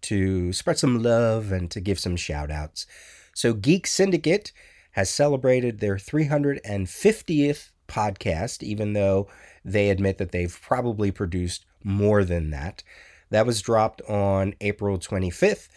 [0.02, 2.86] to spread some love and to give some shout outs.
[3.34, 4.52] So Geek Syndicate
[4.92, 9.28] has celebrated their 350th podcast, even though
[9.64, 12.82] they admit that they've probably produced more than that.
[13.30, 15.68] That was dropped on April 25th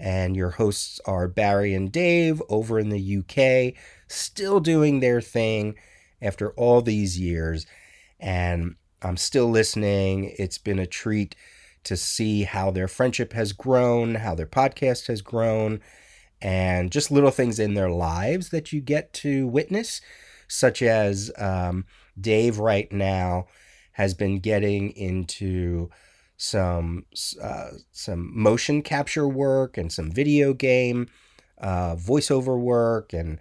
[0.00, 3.78] and your hosts are Barry and Dave over in the UK,
[4.08, 5.74] still doing their thing
[6.22, 7.66] after all these years.
[8.18, 10.34] And I'm still listening.
[10.38, 11.36] It's been a treat
[11.84, 15.80] to see how their friendship has grown, how their podcast has grown,
[16.42, 20.00] and just little things in their lives that you get to witness,
[20.48, 21.84] such as um,
[22.20, 23.46] Dave right now
[23.92, 25.90] has been getting into
[26.36, 27.04] some
[27.42, 31.06] uh, some motion capture work and some video game
[31.58, 33.38] uh, voiceover work and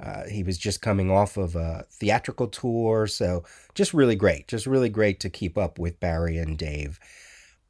[0.00, 3.44] uh, he was just coming off of a theatrical tour so
[3.76, 6.98] just really great just really great to keep up with barry and dave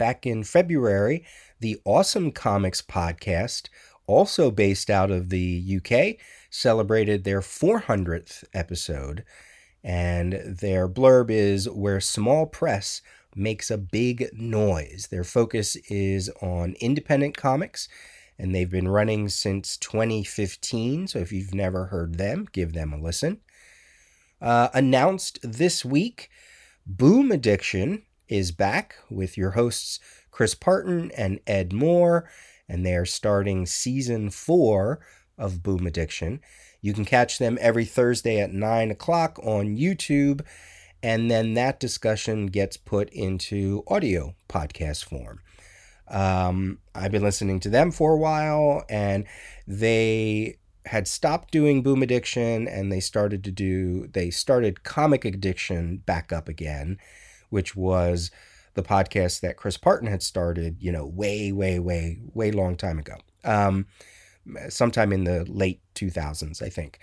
[0.00, 1.24] back in february
[1.60, 3.68] the awesome comics podcast
[4.06, 6.16] also based out of the uk
[6.50, 9.24] celebrated their 400th episode
[9.84, 13.02] and their blurb is where small press
[13.34, 15.08] makes a big noise.
[15.10, 17.88] Their focus is on independent comics,
[18.38, 21.08] and they've been running since 2015.
[21.08, 23.40] So if you've never heard them, give them a listen.
[24.40, 26.30] Uh, announced this week,
[26.86, 32.30] Boom Addiction is back with your hosts Chris Parton and Ed Moore,
[32.66, 35.00] and they are starting season four
[35.36, 36.40] of Boom Addiction.
[36.80, 40.40] You can catch them every Thursday at 9 o'clock on YouTube
[41.02, 45.40] and then that discussion gets put into audio podcast form.
[46.08, 49.24] Um, I've been listening to them for a while, and
[49.66, 55.98] they had stopped doing Boom Addiction, and they started to do they started Comic Addiction
[55.98, 56.98] back up again,
[57.50, 58.30] which was
[58.74, 62.98] the podcast that Chris Parton had started, you know, way, way, way, way long time
[62.98, 63.16] ago.
[63.44, 63.86] Um,
[64.68, 66.98] sometime in the late 2000s, I think.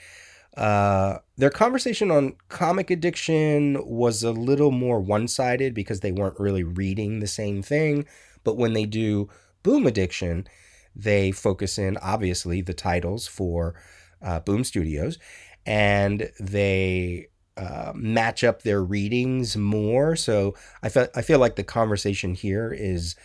[0.56, 6.40] Uh, their conversation on comic addiction was a little more one sided because they weren't
[6.40, 8.06] really reading the same thing.
[8.44, 9.30] But when they do
[9.62, 10.48] Boom Addiction,
[10.96, 13.76] they focus in, obviously, the titles for
[14.22, 15.20] uh, Boom Studios
[15.68, 17.28] and they
[17.58, 20.16] uh, match up their readings more.
[20.16, 23.16] So I feel, I feel like the conversation here is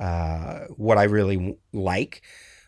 [0.00, 2.22] uh, what I really like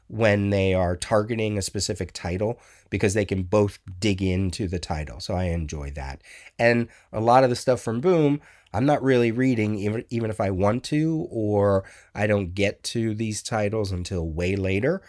[0.09, 2.61] when they are targeting a specific title
[2.91, 5.19] because they can both dig into the title.
[5.19, 6.23] So I enjoy that.
[6.59, 8.41] And a lot of the stuff from Boom,
[8.73, 13.15] I'm not really reading even even if I want to or I don't get to
[13.15, 15.01] these titles until way later.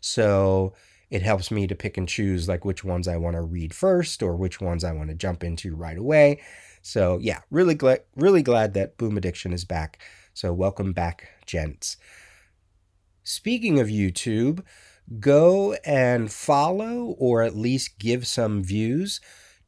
[0.00, 0.74] So
[1.10, 4.22] it helps me to pick and choose like which ones I want to read first
[4.22, 6.40] or which ones I want to jump into right away.
[6.82, 9.98] So yeah, really glad really glad that Boom Addiction is back.
[10.32, 11.96] So welcome back, gents.
[13.22, 14.62] Speaking of YouTube,
[15.20, 19.20] go and follow or at least give some views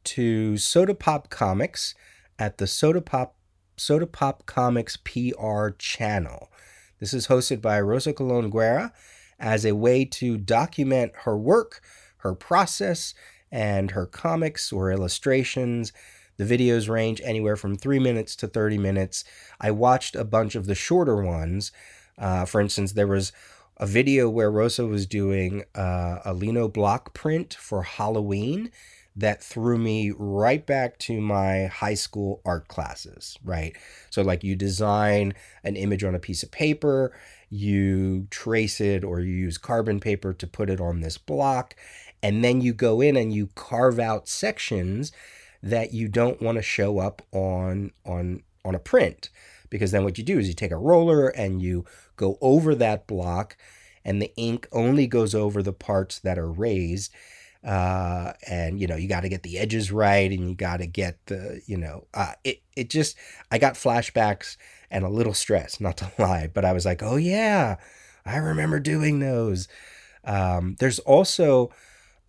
[0.03, 1.95] to Soda Pop Comics
[2.37, 3.35] at the Soda Pop
[3.77, 6.51] Soda Pop Comics PR channel.
[6.99, 8.93] This is hosted by Rosa Colon Guerra
[9.39, 11.81] as a way to document her work,
[12.17, 13.13] her process,
[13.51, 15.93] and her comics or illustrations.
[16.37, 19.23] The videos range anywhere from three minutes to 30 minutes.
[19.59, 21.71] I watched a bunch of the shorter ones.
[22.17, 23.31] Uh, for instance, there was
[23.77, 28.71] a video where Rosa was doing uh, a Lino block print for Halloween
[29.15, 33.75] that threw me right back to my high school art classes, right?
[34.11, 35.33] So, like, you design
[35.63, 37.13] an image on a piece of paper,
[37.49, 41.75] you trace it, or you use carbon paper to put it on this block,
[42.21, 45.11] and then you go in and you carve out sections
[45.61, 49.29] that you don't want to show up on on on a print.
[49.69, 51.85] Because then what you do is you take a roller and you
[52.15, 53.57] go over that block
[54.05, 57.11] and the ink only goes over the parts that are raised
[57.63, 60.87] uh, and you know you got to get the edges right and you got to
[60.87, 63.17] get the you know uh, it, it just
[63.51, 64.55] i got flashbacks
[64.89, 67.75] and a little stress not to lie but i was like oh yeah
[68.25, 69.67] i remember doing those
[70.23, 71.71] um, there's also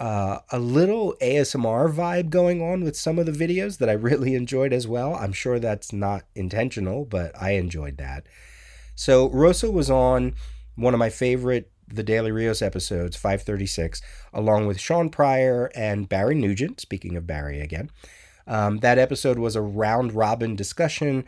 [0.01, 4.35] uh, a little ASMR vibe going on with some of the videos that I really
[4.35, 5.15] enjoyed as well.
[5.15, 8.27] I'm sure that's not intentional, but I enjoyed that.
[8.95, 10.35] So Rosa was on
[10.77, 14.01] one of my favorite The Daily Rios episodes, 536,
[14.33, 16.81] along with Sean Pryor and Barry Nugent.
[16.81, 17.91] Speaking of Barry again,
[18.47, 21.25] um, that episode was a round robin discussion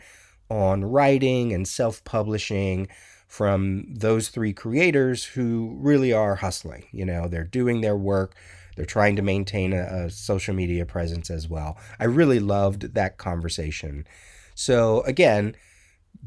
[0.51, 2.87] on writing and self publishing
[3.27, 6.85] from those three creators who really are hustling.
[6.91, 8.35] You know, they're doing their work
[8.75, 11.77] they're trying to maintain a, a social media presence as well.
[11.99, 14.07] I really loved that conversation.
[14.55, 15.55] So, again,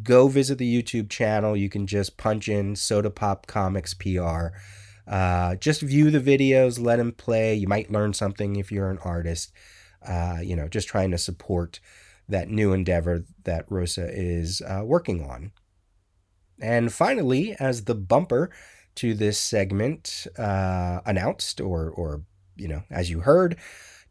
[0.02, 1.56] go visit the YouTube channel.
[1.56, 4.48] You can just punch in Soda Pop Comics PR.
[5.06, 7.54] Uh, just view the videos, let them play.
[7.54, 9.52] You might learn something if you're an artist.
[10.06, 11.80] Uh, you know, just trying to support
[12.28, 15.52] that new endeavor that Rosa is uh, working on.
[16.60, 18.50] And finally, as the bumper
[18.96, 22.22] to this segment uh, announced or, or
[22.56, 23.56] you know, as you heard,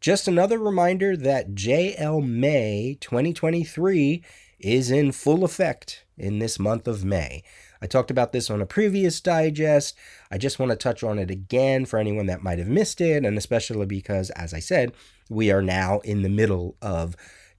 [0.00, 4.22] just another reminder that JL May 2023
[4.60, 7.42] is in full effect in this month of May.
[7.80, 9.96] I talked about this on a previous digest.
[10.30, 13.24] I just want to touch on it again for anyone that might have missed it,
[13.24, 14.92] and especially because, as I said,
[15.28, 17.16] we are now in the middle of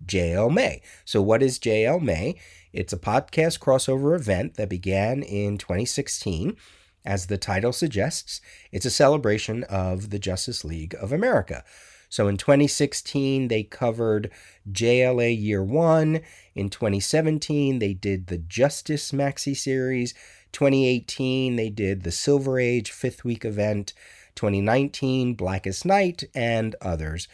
[0.08, 0.82] JL May.
[1.04, 2.36] So, what is JL May?
[2.74, 6.58] It's a podcast crossover event that began in 2016
[7.06, 8.42] as the title suggests,
[8.72, 11.64] it's a celebration of the Justice League of America.
[12.10, 14.32] So in 2016, they covered
[14.72, 16.22] JLA Year One.
[16.56, 20.14] In 2017, they did the Justice Maxi Series.
[20.52, 23.94] 2018, they did the Silver Age Fifth Week event.
[24.36, 27.28] 2019, Blackest Night, and others.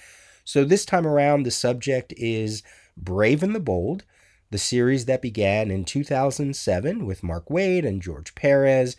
[0.44, 2.64] So this time around, the subject is
[2.98, 4.04] Brave and the Bold,
[4.50, 8.96] the series that began in 2007 with Mark Waid and George Perez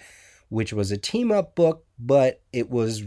[0.52, 3.04] which was a team up book, but it was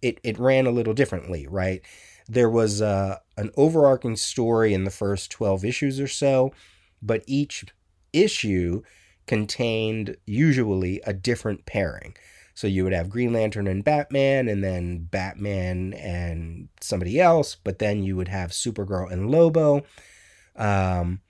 [0.00, 1.82] it it ran a little differently, right?
[2.26, 6.54] There was uh, an overarching story in the first 12 issues or so,
[7.02, 7.66] but each
[8.14, 8.80] issue
[9.26, 12.16] contained usually a different pairing.
[12.56, 17.78] So you would have Green Lantern and Batman, and then Batman and somebody else, but
[17.78, 19.82] then you would have Supergirl and Lobo,
[20.56, 21.20] um,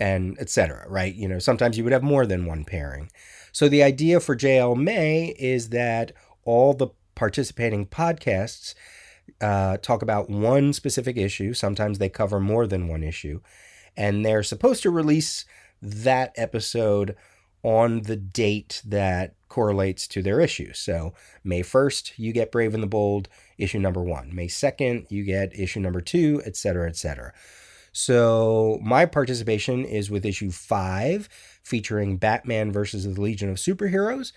[0.00, 0.84] and etc.
[0.88, 1.14] Right?
[1.14, 3.12] You know, sometimes you would have more than one pairing.
[3.52, 6.12] So the idea for JL May is that
[6.44, 8.74] all the participating podcasts
[9.40, 11.54] uh, talk about one specific issue.
[11.54, 13.40] Sometimes they cover more than one issue.
[13.96, 15.44] And they're supposed to release
[15.80, 17.14] that episode
[17.62, 20.70] on the date that correlates to their issue.
[20.74, 24.34] So May 1st, you get Brave and the Bold, issue number one.
[24.34, 27.32] May 2nd, you get issue number two, et cetera, et cetera.
[27.90, 31.30] So my participation is with issue five,
[31.62, 34.32] featuring Batman versus the Legion of Superheroes.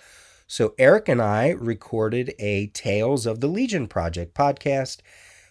[0.47, 4.99] So Eric and I recorded a Tales of the Legion Project podcast,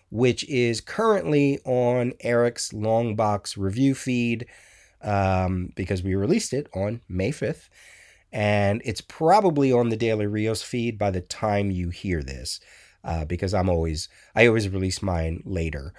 [0.08, 4.46] which is currently on Eric's Longbox review feed
[5.02, 7.68] um, because we released it on May 5th.
[8.32, 12.60] And it's probably on the Daily Rios feed by the time you hear this,
[13.04, 15.94] uh, because I'm always I always release mine later.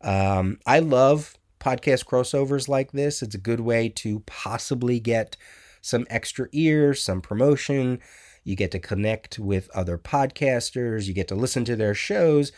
[0.00, 3.22] Um, I love podcast crossovers like this.
[3.22, 5.36] It's a good way to possibly get
[5.80, 8.00] some extra ears, some promotion.
[8.44, 11.06] You get to connect with other podcasters.
[11.06, 12.52] You get to listen to their shows,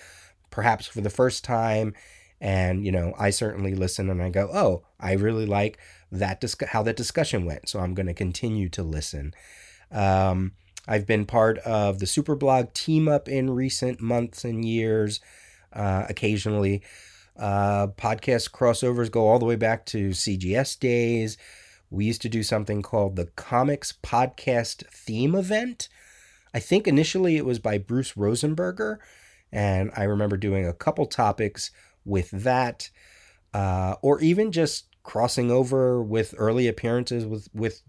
[0.51, 1.95] perhaps for the first time.
[2.41, 5.79] And, you know, I certainly listen and I go, oh, I really like
[6.13, 7.69] that, dis- how that discussion went.
[7.69, 9.35] So I'm going to continue to listen.
[9.91, 10.53] Um,
[10.87, 15.21] I've been part of the Superblog team up in recent months and years,
[15.73, 16.83] uh, occasionally.
[17.37, 21.37] Uh, podcast crossovers go all the way back to CGS days.
[21.91, 25.89] We used to do something called the Comics Podcast Theme Event.
[26.53, 28.99] I think initially it was by Bruce Rosenberger,
[29.51, 31.71] and I remember doing a couple topics
[32.05, 32.91] with that,
[33.53, 37.83] uh, or even just crossing over with early appearances with with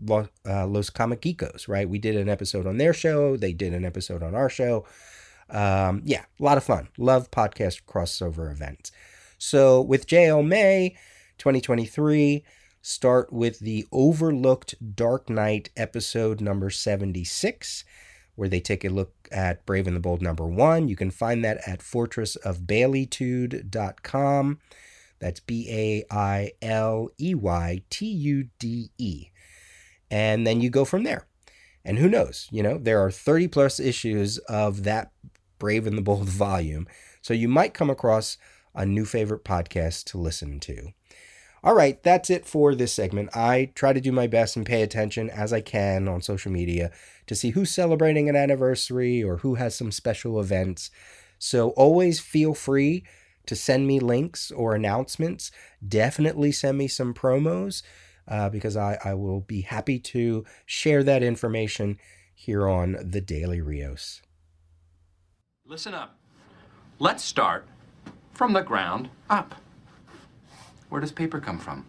[0.46, 1.68] uh, Los Comic Geekos.
[1.68, 3.38] Right, we did an episode on their show.
[3.38, 4.86] They did an episode on our show.
[5.50, 6.90] Um, yeah, a lot of fun.
[6.98, 8.92] Love podcast crossover events.
[9.38, 10.96] So with JL May
[11.38, 12.44] 2023,
[12.82, 17.84] start with the Overlooked Dark Knight episode number 76,
[18.36, 20.88] where they take a look at Brave and the Bold number one.
[20.88, 24.60] You can find that at fortressofbaileytude.com.
[25.20, 29.30] That's B A I L E Y T U D E.
[30.12, 31.26] And then you go from there.
[31.84, 32.48] And who knows?
[32.52, 35.12] You know, there are 30 plus issues of that
[35.60, 36.88] Brave and the Bold volume.
[37.22, 38.38] So you might come across
[38.74, 40.90] a new favorite podcast to listen to.
[41.66, 43.36] All right, that's it for this segment.
[43.36, 46.92] I try to do my best and pay attention as I can on social media
[47.26, 50.92] to see who's celebrating an anniversary or who has some special events.
[51.40, 53.04] So always feel free
[53.48, 55.50] to send me links or announcements.
[55.86, 57.82] Definitely send me some promos
[58.28, 61.98] uh, because I, I will be happy to share that information
[62.36, 64.22] here on the Daily Rios.
[65.66, 66.16] Listen up.
[67.00, 67.66] Let's start
[68.36, 69.56] from the ground up.
[70.90, 71.86] Where does paper come from?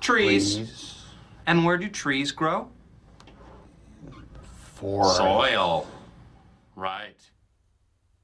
[0.00, 1.02] Trees.
[1.46, 2.68] And where do trees grow?
[4.74, 5.86] For Soil.
[6.76, 7.30] Right.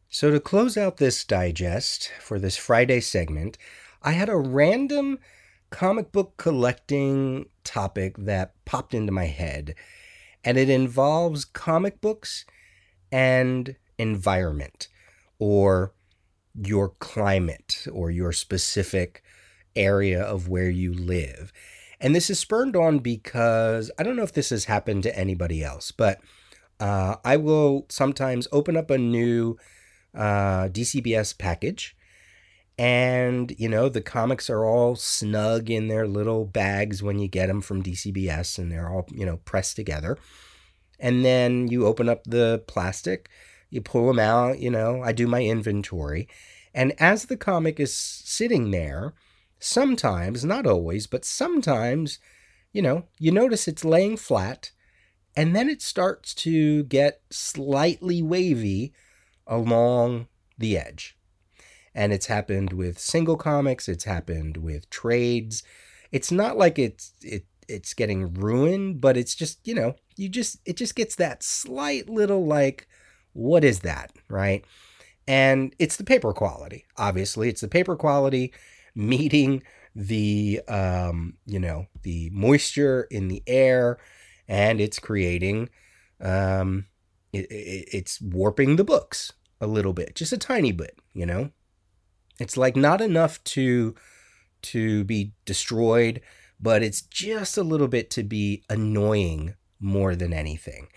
[0.09, 3.57] So, to close out this digest for this Friday segment,
[4.03, 5.19] I had a random
[5.71, 9.75] comic book collecting topic that popped into my head,
[10.45, 12.45] and it involves comic books
[13.13, 14.89] and environment
[15.39, 15.93] or
[16.55, 19.23] your climate or your specific
[19.77, 21.53] area of where you live.
[22.01, 25.63] And this is spurned on because I don't know if this has happened to anybody
[25.63, 26.21] else, but
[26.81, 29.59] uh, I will sometimes open up a new
[30.15, 31.97] uh, DCBS package.
[32.79, 37.49] And, you know, the comics are all snug in their little bags when you get
[37.49, 40.17] them from DCBS and they're all, you know, pressed together.
[40.99, 43.29] And then you open up the plastic
[43.71, 46.29] you pull them out, you know, I do my inventory.
[46.75, 49.14] And as the comic is sitting there,
[49.59, 52.18] sometimes, not always, but sometimes,
[52.73, 54.71] you know, you notice it's laying flat
[55.37, 58.93] and then it starts to get slightly wavy
[59.47, 60.27] along
[60.59, 61.16] the edge.
[61.95, 65.62] And it's happened with single comics, it's happened with trades.
[66.12, 70.59] It's not like it's it it's getting ruined, but it's just, you know, you just
[70.64, 72.89] it just gets that slight little like
[73.33, 74.64] what is that, right?
[75.26, 76.87] And it's the paper quality.
[76.97, 78.53] Obviously, it's the paper quality
[78.95, 79.62] meeting
[79.95, 83.99] the um, you know the moisture in the air,
[84.49, 85.68] and it's creating
[86.20, 86.87] um,
[87.33, 90.99] it, it, it's warping the books a little bit, just a tiny bit.
[91.12, 91.51] You know,
[92.39, 93.95] it's like not enough to
[94.62, 96.20] to be destroyed,
[96.61, 100.89] but it's just a little bit to be annoying more than anything.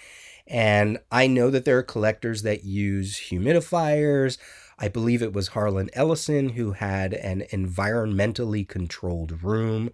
[0.48, 4.38] And I know that there are collectors that use humidifiers.
[4.78, 9.92] I believe it was Harlan Ellison who had an environmentally controlled room.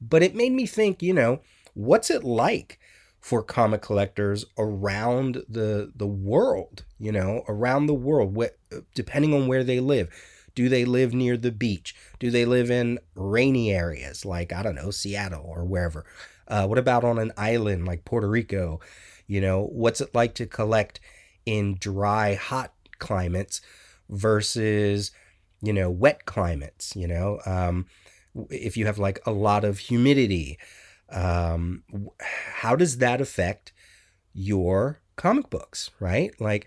[0.00, 1.40] But it made me think, you know,
[1.74, 2.78] what's it like
[3.20, 9.46] for comic collectors around the the world, you know, around the world, wh- depending on
[9.48, 10.08] where they live.
[10.54, 11.94] Do they live near the beach?
[12.18, 16.04] Do they live in rainy areas like, I don't know, Seattle or wherever?
[16.48, 18.80] Uh, what about on an island like Puerto Rico?
[19.28, 20.98] You know, what's it like to collect
[21.46, 23.60] in dry, hot climates
[24.08, 25.12] versus,
[25.62, 26.96] you know, wet climates?
[26.96, 27.86] You know, um,
[28.50, 30.58] if you have like a lot of humidity,
[31.10, 31.84] um,
[32.20, 33.72] how does that affect
[34.32, 36.32] your comic books, right?
[36.40, 36.66] Like,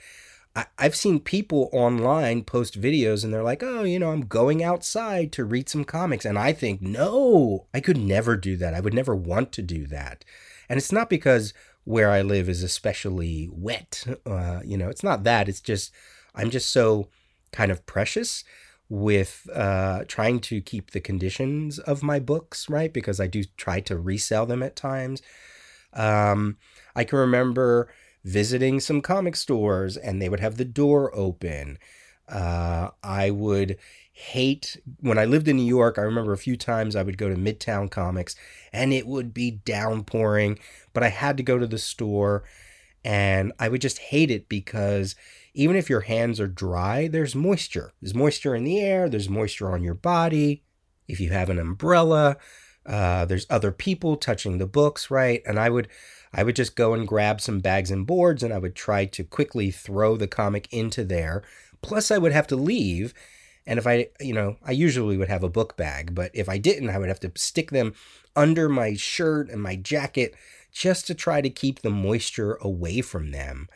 [0.55, 4.63] I, I've seen people online post videos and they're like, oh, you know, I'm going
[4.63, 6.25] outside to read some comics.
[6.25, 8.73] And I think, no, I could never do that.
[8.73, 10.25] I would never want to do that.
[10.69, 11.53] And it's not because
[11.83, 14.05] where I live is especially wet.
[14.25, 15.49] Uh, you know, it's not that.
[15.49, 15.91] It's just,
[16.35, 17.09] I'm just so
[17.51, 18.43] kind of precious
[18.89, 22.91] with uh, trying to keep the conditions of my books, right?
[22.91, 25.21] Because I do try to resell them at times.
[25.93, 26.57] Um,
[26.95, 27.89] I can remember
[28.23, 31.77] visiting some comic stores and they would have the door open.
[32.27, 33.77] Uh, I would
[34.21, 35.97] hate when I lived in New York.
[35.97, 38.35] I remember a few times I would go to Midtown Comics
[38.71, 40.59] and it would be downpouring,
[40.93, 42.43] but I had to go to the store
[43.03, 45.15] and I would just hate it because
[45.53, 47.93] even if your hands are dry, there's moisture.
[48.01, 50.63] There's moisture in the air, there's moisture on your body.
[51.07, 52.37] If you have an umbrella,
[52.85, 55.41] uh, there's other people touching the books, right?
[55.45, 55.87] And I would
[56.33, 59.23] I would just go and grab some bags and boards and I would try to
[59.23, 61.43] quickly throw the comic into there.
[61.81, 63.13] Plus, I would have to leave.
[63.67, 66.57] And if I, you know, I usually would have a book bag, but if I
[66.57, 67.93] didn't, I would have to stick them
[68.35, 70.35] under my shirt and my jacket
[70.71, 73.67] just to try to keep the moisture away from them.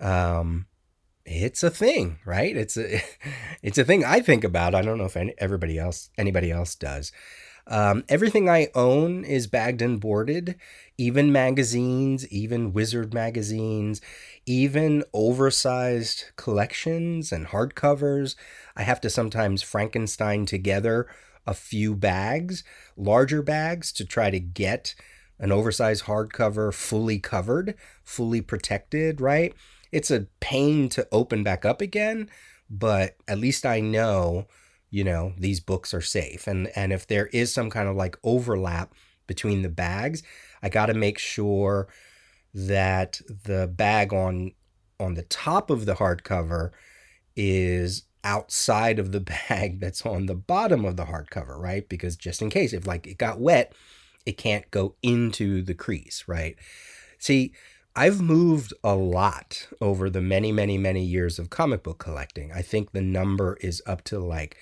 [0.00, 0.66] Um,
[1.24, 2.56] it's a thing, right?
[2.56, 3.00] It's a,
[3.62, 4.74] it's a thing I think about.
[4.74, 7.12] I don't know if any, everybody else, anybody else does.
[7.66, 10.56] Um, everything I own is bagged and boarded,
[10.98, 14.00] even magazines, even Wizard magazines,
[14.46, 18.34] even oversized collections and hardcovers.
[18.76, 21.08] I have to sometimes Frankenstein together
[21.46, 22.62] a few bags,
[22.96, 24.94] larger bags, to try to get
[25.38, 29.54] an oversized hardcover fully covered, fully protected, right?
[29.90, 32.30] It's a pain to open back up again,
[32.70, 34.46] but at least I know
[34.92, 38.16] you know these books are safe and and if there is some kind of like
[38.22, 38.94] overlap
[39.26, 40.22] between the bags
[40.62, 41.88] i got to make sure
[42.54, 44.52] that the bag on
[45.00, 46.70] on the top of the hardcover
[47.34, 52.42] is outside of the bag that's on the bottom of the hardcover right because just
[52.42, 53.72] in case if like it got wet
[54.24, 56.56] it can't go into the crease right
[57.18, 57.52] see
[57.94, 62.50] I've moved a lot over the many, many, many years of comic book collecting.
[62.50, 64.56] I think the number is up to like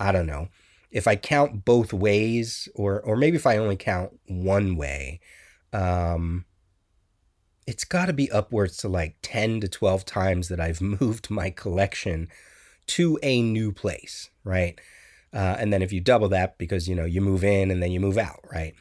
[0.00, 0.48] I don't know.
[0.90, 5.20] If I count both ways, or or maybe if I only count one way,
[5.72, 6.44] um,
[7.66, 11.50] it's got to be upwards to like 10 to 12 times that I've moved my
[11.50, 12.28] collection
[12.88, 14.80] to a new place, right?
[15.32, 17.90] Uh, and then if you double that, because you know you move in and then
[17.90, 18.74] you move out, right?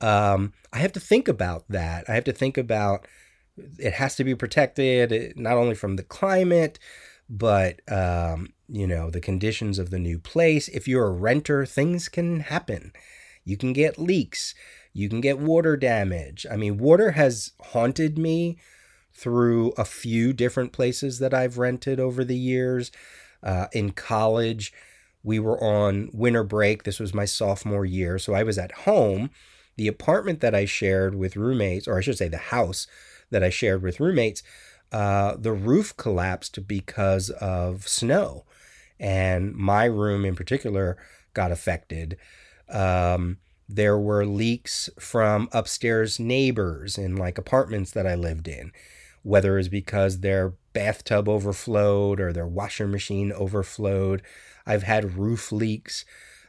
[0.00, 2.04] Um, I have to think about that.
[2.08, 3.06] I have to think about
[3.78, 6.78] it has to be protected eh, not only from the climate,
[7.28, 10.68] but um, you know, the conditions of the new place.
[10.68, 12.92] If you're a renter, things can happen.
[13.44, 14.54] You can get leaks,
[14.92, 16.46] you can get water damage.
[16.50, 18.58] I mean, water has haunted me
[19.12, 22.90] through a few different places that I've rented over the years.
[23.42, 24.72] Uh, in college,
[25.22, 26.84] we were on winter break.
[26.84, 28.18] This was my sophomore year.
[28.18, 29.30] So I was at home.
[29.76, 32.86] The apartment that I shared with roommates, or I should say the house
[33.30, 34.42] that I shared with roommates,
[34.92, 38.44] uh, the roof collapsed because of snow
[39.00, 40.98] and my room in particular
[41.32, 42.16] got affected.
[42.68, 43.38] Um,
[43.68, 48.72] there were leaks from upstairs neighbors in like apartments that I lived in,
[49.22, 54.22] whether it's because their bathtub overflowed or their washing machine overflowed.
[54.66, 56.04] I've had roof leaks.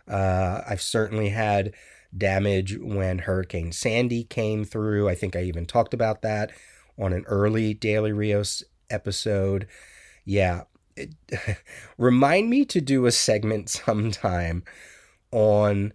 [0.07, 1.73] Uh, I've certainly had
[2.15, 5.09] damage when Hurricane Sandy came through.
[5.09, 6.51] I think I even talked about that
[6.97, 9.67] on an early Daily Rios episode.
[10.25, 10.63] Yeah,
[11.97, 14.63] remind me to do a segment sometime
[15.31, 15.93] on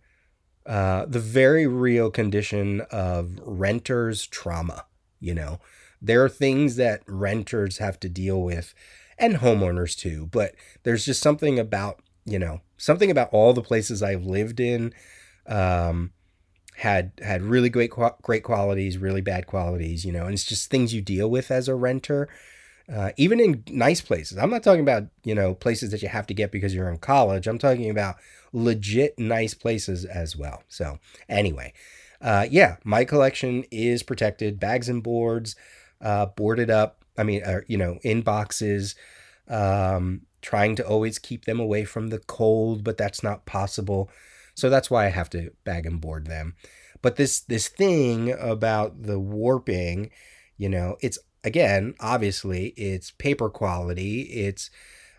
[0.64, 4.86] uh, the very real condition of renters' trauma.
[5.20, 5.60] You know,
[6.00, 8.74] there are things that renters have to deal with
[9.18, 14.02] and homeowners too, but there's just something about, you know, something about all the places
[14.02, 14.92] I've lived in.
[15.46, 16.12] Um,
[16.78, 17.90] had had really great
[18.20, 21.68] great qualities, really bad qualities, you know, and it's just things you deal with as
[21.68, 22.28] a renter
[22.92, 24.38] uh, even in nice places.
[24.38, 26.98] I'm not talking about, you know, places that you have to get because you're in
[26.98, 27.46] college.
[27.46, 28.16] I'm talking about
[28.52, 30.62] legit nice places as well.
[30.68, 31.72] So, anyway,
[32.20, 35.56] uh, yeah, my collection is protected, bags and boards,
[36.00, 37.04] uh, boarded up.
[37.18, 38.94] I mean, uh, you know, in boxes,
[39.48, 44.10] um, trying to always keep them away from the cold, but that's not possible.
[44.54, 46.54] So that's why I have to bag and board them.
[47.02, 50.10] But this this thing about the warping,
[50.56, 54.22] you know, it's again, obviously, it's paper quality.
[54.22, 54.70] It's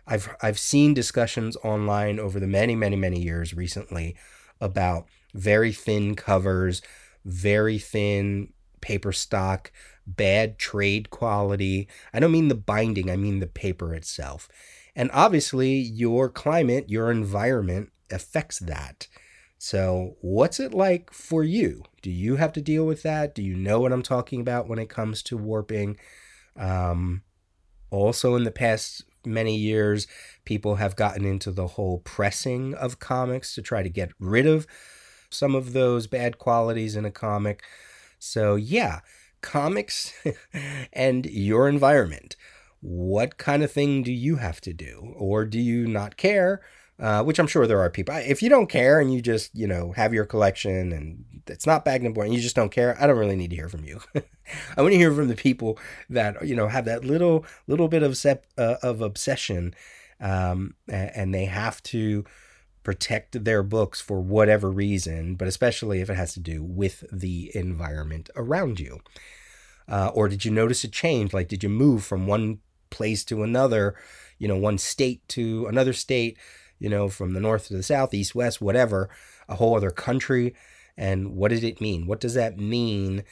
[0.06, 4.16] I've I've seen discussions online over the many many many years recently
[4.60, 6.82] about very thin covers,
[7.24, 9.70] very thin paper stock,
[10.16, 11.88] bad trade quality.
[12.12, 14.48] I don't mean the binding, I mean the paper itself.
[14.96, 19.06] And obviously, your climate, your environment affects that.
[19.58, 21.84] So, what's it like for you?
[22.02, 23.34] Do you have to deal with that?
[23.34, 25.98] Do you know what I'm talking about when it comes to warping?
[26.56, 27.22] Um,
[27.90, 30.06] also, in the past many years,
[30.44, 34.66] people have gotten into the whole pressing of comics to try to get rid of
[35.30, 37.62] some of those bad qualities in a comic.
[38.18, 39.00] So, yeah,
[39.40, 40.12] comics
[40.92, 42.36] and your environment.
[42.80, 45.14] What kind of thing do you have to do?
[45.16, 46.60] Or do you not care?
[47.00, 48.14] Uh, which I'm sure there are people.
[48.16, 51.84] If you don't care and you just, you know, have your collection and it's not
[51.84, 53.00] bagged and boring, you just don't care.
[53.00, 54.00] I don't really need to hear from you.
[54.76, 55.78] I want to hear from the people
[56.10, 59.74] that you know have that little little bit of sep- uh, of obsession,
[60.20, 62.24] um, and they have to
[62.88, 67.54] protect their books for whatever reason, but especially if it has to do with the
[67.54, 68.98] environment around you.
[69.86, 71.34] Uh, or did you notice a change?
[71.34, 73.94] Like, did you move from one place to another,
[74.38, 76.38] you know, one state to another state,
[76.78, 79.10] you know, from the north to the south, east, west, whatever,
[79.50, 80.54] a whole other country?
[80.96, 82.06] And what did it mean?
[82.06, 83.22] What does that mean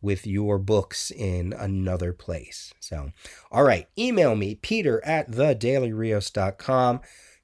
[0.00, 2.72] with your books in another place?
[2.78, 3.10] So,
[3.50, 7.00] all right, email me, peter at thedailyrios.com.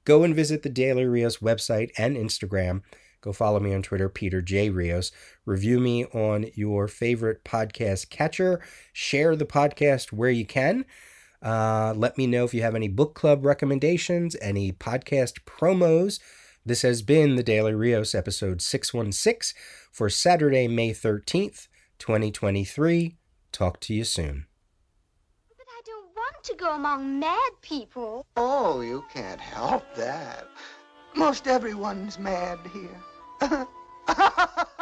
[0.07, 2.81] Go and visit the Daily Rios website and Instagram.
[3.19, 4.69] Go follow me on Twitter, Peter J.
[4.69, 5.11] Rios.
[5.45, 8.61] Review me on your favorite podcast catcher.
[8.93, 10.85] Share the podcast where you can.
[11.43, 16.21] Uh, let me know if you have any book club recommendations, any podcast promos.
[16.65, 19.59] This has been the Daily Rios episode 616
[19.91, 21.67] for Saturday, May 13th,
[21.99, 23.17] 2023.
[23.51, 24.45] Talk to you soon
[26.43, 28.25] to go among mad people.
[28.35, 30.47] Oh, you can't help that.
[31.15, 33.67] Most everyone's mad here.